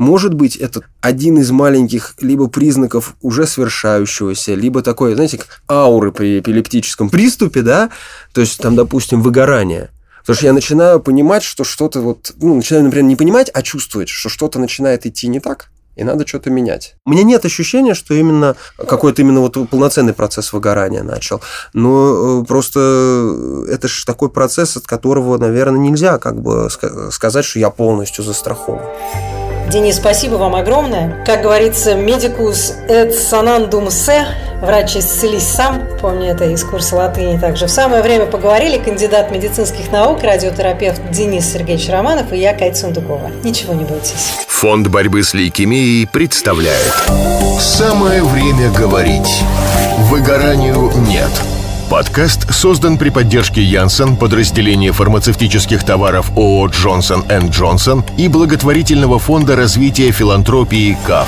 Может 0.00 0.32
быть, 0.32 0.56
это 0.56 0.80
один 1.02 1.36
из 1.36 1.50
маленьких 1.50 2.14
либо 2.22 2.48
признаков 2.48 3.16
уже 3.20 3.46
свершающегося, 3.46 4.54
либо 4.54 4.80
такой, 4.80 5.12
знаете, 5.12 5.36
как 5.36 5.60
ауры 5.68 6.10
при 6.10 6.38
эпилептическом 6.38 7.10
приступе, 7.10 7.60
да, 7.60 7.90
то 8.32 8.40
есть 8.40 8.56
там, 8.62 8.76
допустим, 8.76 9.20
выгорание. 9.20 9.90
Потому 10.20 10.36
что 10.36 10.46
я 10.46 10.54
начинаю 10.54 11.00
понимать, 11.00 11.42
что 11.42 11.64
что-то 11.64 12.00
вот, 12.00 12.32
ну, 12.40 12.56
начинаю, 12.56 12.86
например, 12.86 13.04
не 13.04 13.16
понимать, 13.16 13.50
а 13.52 13.60
чувствовать, 13.60 14.08
что 14.08 14.30
что-то 14.30 14.58
начинает 14.58 15.04
идти 15.04 15.28
не 15.28 15.38
так, 15.38 15.68
и 15.96 16.02
надо 16.02 16.26
что-то 16.26 16.48
менять. 16.48 16.94
У 17.04 17.10
меня 17.10 17.22
нет 17.22 17.44
ощущения, 17.44 17.92
что 17.92 18.14
именно 18.14 18.56
какой-то 18.78 19.20
именно 19.20 19.40
вот 19.40 19.68
полноценный 19.68 20.14
процесс 20.14 20.54
выгорания 20.54 21.02
начал. 21.02 21.42
Но 21.74 22.40
э, 22.40 22.46
просто 22.46 23.66
это 23.68 23.86
же 23.86 24.06
такой 24.06 24.30
процесс, 24.30 24.78
от 24.78 24.86
которого, 24.86 25.36
наверное, 25.36 25.78
нельзя 25.78 26.16
как 26.16 26.40
бы 26.40 26.70
сказать, 27.10 27.44
что 27.44 27.58
я 27.58 27.68
полностью 27.68 28.24
застрахован. 28.24 28.80
Денис, 29.70 29.98
спасибо 29.98 30.34
вам 30.34 30.56
огромное. 30.56 31.22
Как 31.24 31.42
говорится, 31.42 31.94
медикус 31.94 32.74
et 32.88 33.12
sanandum 33.12 33.86
se, 33.86 34.24
врач 34.60 34.96
исцелись 34.96 35.44
сам. 35.44 35.86
Помню 36.00 36.32
это 36.32 36.46
из 36.46 36.64
курса 36.64 36.96
латыни 36.96 37.38
также. 37.38 37.68
В 37.68 37.70
самое 37.70 38.02
время 38.02 38.26
поговорили 38.26 38.78
кандидат 38.78 39.30
медицинских 39.30 39.92
наук, 39.92 40.24
радиотерапевт 40.24 41.00
Денис 41.12 41.52
Сергеевич 41.52 41.88
Романов 41.88 42.32
и 42.32 42.38
я, 42.38 42.52
Кать 42.52 42.78
Сундукова. 42.78 43.30
Ничего 43.44 43.72
не 43.72 43.84
бойтесь. 43.84 44.32
Фонд 44.48 44.88
борьбы 44.88 45.22
с 45.22 45.34
лейкемией 45.34 46.08
представляет 46.08 46.92
Самое 47.60 48.24
время 48.24 48.72
говорить. 48.72 49.44
Выгоранию 50.10 50.90
нет. 51.06 51.30
Подкаст 51.90 52.54
создан 52.54 52.96
при 52.98 53.08
поддержке 53.08 53.60
Янсен, 53.60 54.16
подразделения 54.16 54.92
фармацевтических 54.92 55.82
товаров 55.82 56.30
ООО 56.36 56.68
«Джонсон 56.68 57.24
энд 57.28 57.50
Джонсон» 57.52 58.04
и 58.16 58.28
благотворительного 58.28 59.18
фонда 59.18 59.56
развития 59.56 60.12
филантропии 60.12 60.96
КАФ. 61.04 61.26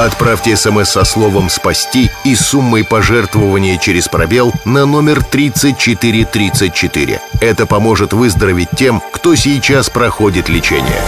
Отправьте 0.00 0.56
смс 0.56 0.90
со 0.90 1.04
словом 1.04 1.48
«Спасти» 1.48 2.10
и 2.24 2.34
суммой 2.34 2.82
пожертвования 2.82 3.78
через 3.78 4.08
пробел 4.08 4.52
на 4.64 4.86
номер 4.86 5.22
3434. 5.22 7.20
Это 7.40 7.66
поможет 7.66 8.12
выздороветь 8.12 8.70
тем, 8.76 9.00
кто 9.12 9.36
сейчас 9.36 9.88
проходит 9.88 10.48
лечение 10.48 11.00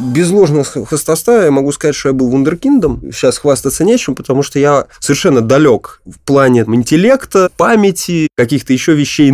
без 0.00 0.30
ложного 0.30 0.64
хвостовства 0.64 1.44
я 1.44 1.50
могу 1.50 1.72
сказать, 1.72 1.94
что 1.94 2.08
я 2.08 2.12
был 2.12 2.28
вундеркиндом. 2.28 3.02
Сейчас 3.12 3.38
хвастаться 3.38 3.84
нечем, 3.84 4.14
потому 4.14 4.42
что 4.42 4.58
я 4.58 4.86
совершенно 4.98 5.40
далек 5.40 6.00
в 6.04 6.18
плане 6.20 6.62
интеллекта, 6.62 7.50
памяти, 7.56 8.28
каких-то 8.36 8.72
еще 8.72 8.94
вещей 8.94 9.30